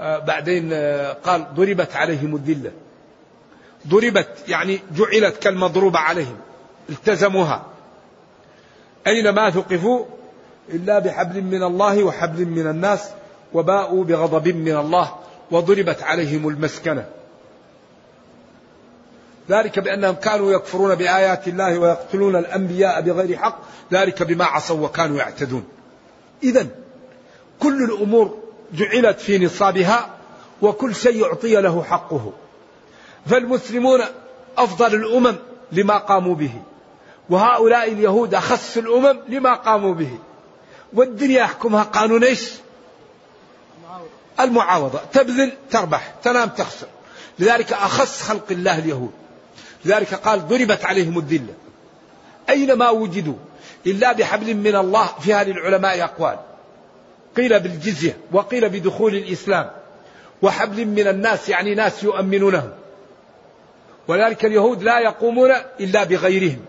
[0.00, 2.72] آه، بعدين آه، قال ضربت عليهم الذلة.
[3.88, 6.36] ضربت يعني جعلت كالمضروبة عليهم
[6.90, 7.66] التزموها.
[9.06, 10.04] أينما ثقفوا؟
[10.70, 13.08] إلا بحبل من الله وحبل من الناس
[13.54, 15.14] وباءوا بغضب من الله
[15.50, 17.08] وضربت عليهم المسكنة.
[19.50, 23.58] ذلك بأنهم كانوا يكفرون بآيات الله ويقتلون الأنبياء بغير حق
[23.92, 25.64] ذلك بما عصوا وكانوا يعتدون.
[26.42, 26.66] إذا
[27.60, 28.38] كل الأمور
[28.72, 30.10] جعلت في نصابها
[30.62, 32.32] وكل شيء يعطي له حقه.
[33.26, 34.00] فالمسلمون
[34.58, 35.36] أفضل الأمم
[35.72, 36.52] لما قاموا به
[37.30, 40.18] وهؤلاء اليهود أخص الأمم لما قاموا به.
[40.92, 42.50] والدنيا يحكمها قانون إيش؟
[44.40, 45.00] المعاوضة.
[45.12, 46.86] تبذل تربح تنام تخسر.
[47.38, 49.12] لذلك أخص خلق الله اليهود.
[49.84, 51.54] لذلك قال ضربت عليهم الذلة.
[52.48, 53.34] أينما وجدوا؟
[53.86, 56.38] إلا بحبل من الله فيها للعلماء أقوال.
[57.36, 59.70] قيل بالجزية وقيل بدخول الإسلام.
[60.42, 62.70] وحبل من الناس يعني ناس يؤمنونهم.
[64.08, 66.64] ولذلك اليهود لا يقومون إلا بغيرهم.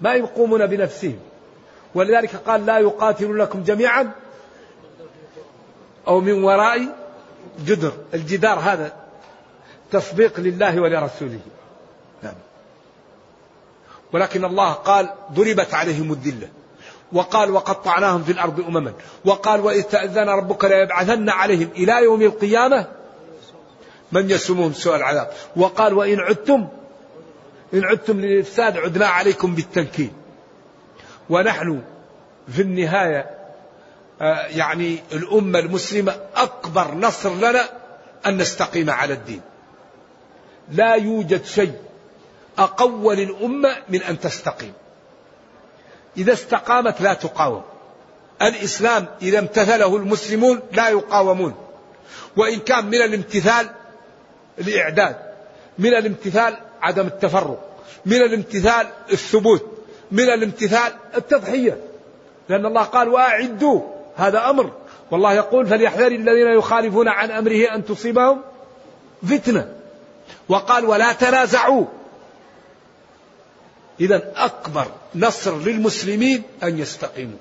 [0.00, 1.18] ما يقومون بنفسهم.
[1.94, 4.10] ولذلك قال لا يقاتل لكم جميعا
[6.08, 6.86] أو من وراء
[7.64, 8.92] جدر الجدار هذا
[9.92, 11.40] تصديق لله ولرسوله.
[12.22, 12.34] نعم.
[14.12, 16.48] ولكن الله قال ضربت عليهم الذلة.
[17.12, 18.92] وقال وقطعناهم في الأرض أمما.
[19.24, 22.86] وقال وإذ تأذن ربك ليبعثن عليهم إلى يوم القيامة
[24.12, 25.30] من يسومهم سوء العذاب.
[25.56, 26.68] وقال وإن عدتم
[27.74, 30.10] إن عدتم للإفساد عدنا عليكم بالتنكيل.
[31.30, 31.82] ونحن
[32.48, 33.30] في النهاية
[34.20, 37.68] آه، يعني الأمة المسلمة أكبر نصر لنا
[38.26, 39.40] أن نستقيم على الدين.
[40.72, 41.74] لا يوجد شيء
[42.58, 44.72] أقوى للأمة من أن تستقيم.
[46.16, 47.62] إذا استقامت لا تقاوم.
[48.42, 51.54] الإسلام إذا امتثله المسلمون لا يقاومون.
[52.36, 53.70] وإن كان من الامتثال
[54.58, 55.16] الإعداد
[55.78, 59.79] من الامتثال عدم التفرق من الامتثال الثبوت.
[60.12, 61.80] من الامتثال التضحية.
[62.48, 63.80] لأن الله قال وأعدوا
[64.16, 64.72] هذا أمر.
[65.10, 68.40] والله يقول فليحذر الذين يخالفون عن أمره أن تصيبهم
[69.22, 69.72] فتنة.
[70.48, 71.84] وقال ولا تنازعوا.
[74.00, 77.38] إذا أكبر نصر للمسلمين أن يستقيموا.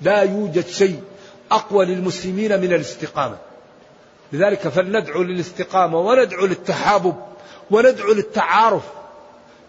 [0.00, 1.02] لا يوجد شيء
[1.50, 3.36] أقوى للمسلمين من الاستقامة.
[4.32, 7.16] لذلك فلندعو للاستقامة وندعو للتحابب
[7.70, 8.82] وندعو للتعارف.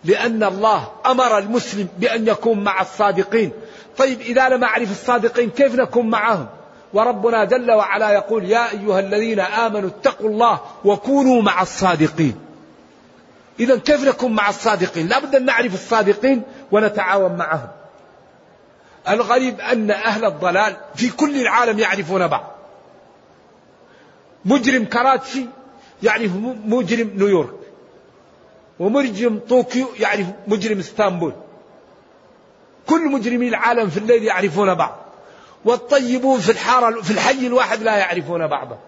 [0.03, 3.51] لأن الله أمر المسلم بأن يكون مع الصادقين.
[3.97, 6.47] طيب إذا لم أعرف الصادقين كيف نكون معهم؟
[6.93, 12.35] وربنا جل وعلا يقول يا أيها الذين آمنوا اتقوا الله وكونوا مع الصادقين.
[13.59, 16.41] إذا كيف نكون مع الصادقين؟ لابد أن نعرف الصادقين
[16.71, 17.67] ونتعاون معهم.
[19.09, 22.51] الغريب أن أهل الضلال في كل العالم يعرفون بعض.
[24.45, 25.45] مجرم كراتشي
[26.03, 26.31] يعرف
[26.65, 27.60] مجرم نيويورك.
[28.81, 31.33] ومجرم طوكيو يعرف مجرم اسطنبول.
[32.87, 34.97] كل مجرمي العالم في الليل يعرفون بعض.
[35.65, 38.79] والطيبون في الحارة في الحي الواحد لا يعرفون بعضا.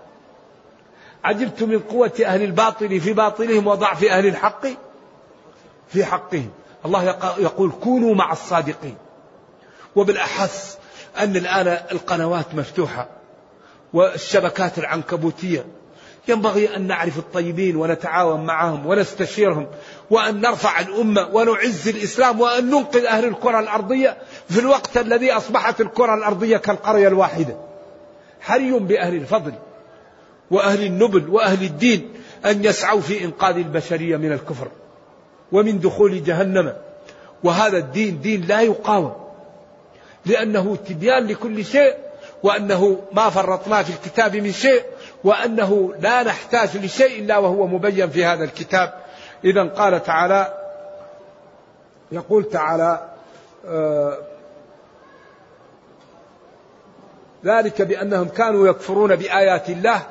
[1.23, 4.67] عجبت من قوة أهل الباطل في باطلهم وضعف أهل الحق؟
[5.87, 6.49] في حقهم.
[6.85, 7.03] الله
[7.37, 8.97] يقول كونوا مع الصادقين.
[9.95, 10.77] وبالأحس
[11.19, 13.07] أن الآن القنوات مفتوحة
[13.93, 15.65] والشبكات العنكبوتية
[16.27, 19.67] ينبغي أن نعرف الطيبين ونتعاون معهم ونستشيرهم
[20.09, 24.17] وأن نرفع الأمة ونعز الإسلام وأن ننقذ أهل الكرة الأرضية
[24.49, 27.55] في الوقت الذي أصبحت الكرة الأرضية كالقرية الواحدة.
[28.41, 29.53] حري بأهل الفضل
[30.51, 32.13] وأهل النبل وأهل الدين
[32.45, 34.67] أن يسعوا في إنقاذ البشرية من الكفر
[35.51, 36.73] ومن دخول جهنم.
[37.43, 39.13] وهذا الدين دين لا يقاوم
[40.25, 41.95] لأنه تبيان لكل شيء
[42.43, 44.83] وأنه ما فرطنا في الكتاب من شيء.
[45.23, 48.93] وأنه لا نحتاج لشيء إلا وهو مبين في هذا الكتاب.
[49.45, 50.53] إذا قال تعالى
[52.11, 53.09] يقول تعالى
[53.67, 54.17] آه
[57.45, 60.01] ذلك بأنهم كانوا يكفرون بآيات الله.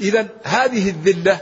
[0.00, 1.40] إذا هذه الذلة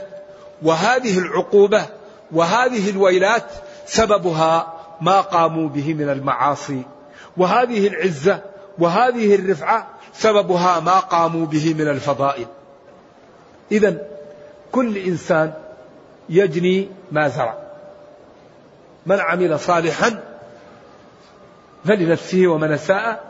[0.63, 1.85] وهذه العقوبة
[2.31, 3.45] وهذه الويلات
[3.85, 6.83] سببها ما قاموا به من المعاصي.
[7.37, 8.41] وهذه العزة
[8.79, 12.47] وهذه الرفعة سببها ما قاموا به من الفضائل.
[13.71, 13.97] إذا
[14.71, 15.53] كل إنسان
[16.29, 17.57] يجني ما زرع.
[19.05, 20.23] من عمل صالحا
[21.85, 23.23] فلنفسه ومن أساء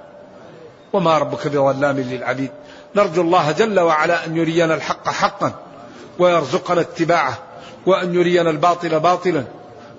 [0.93, 2.51] وما ربك بظلام للعبيد.
[2.95, 5.53] نرجو الله جل وعلا أن يرينا الحق حقا
[6.19, 7.37] ويرزقنا اتباعه
[7.85, 9.43] وأن يرينا الباطل باطلا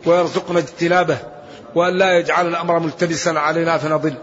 [0.07, 1.19] ويرزقنا اجتنابه
[1.75, 4.15] وأن لا يجعل الأمر ملتبسا علينا فنضل.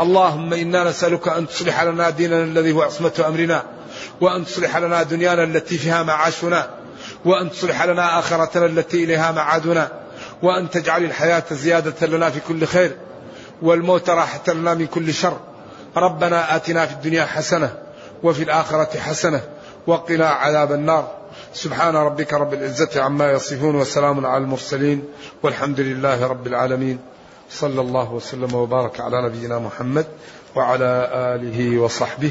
[0.00, 3.62] اللهم إنا نسألك أن تصلح لنا ديننا الذي هو عصمة أمرنا.
[4.20, 6.70] وأن تصلح لنا دنيانا التي فيها معاشنا
[7.24, 9.88] وأن تصلح لنا آخرتنا التي إليها معادنا
[10.42, 12.96] وأن تجعل الحياة زيادة لنا في كل خير
[13.62, 15.36] والموت راحة لنا من كل شر.
[15.96, 17.74] ربنا آتنا في الدنيا حسنة
[18.22, 19.40] وفي الآخرة حسنة
[19.86, 21.10] وقنا عذاب النار.
[21.54, 25.04] سبحان ربك رب العزة عما يصفون وسلام على المرسلين
[25.42, 26.98] والحمد لله رب العالمين.
[27.50, 30.06] صلى الله وسلم وبارك على نبينا محمد
[30.54, 32.30] وعلى آله وصحبه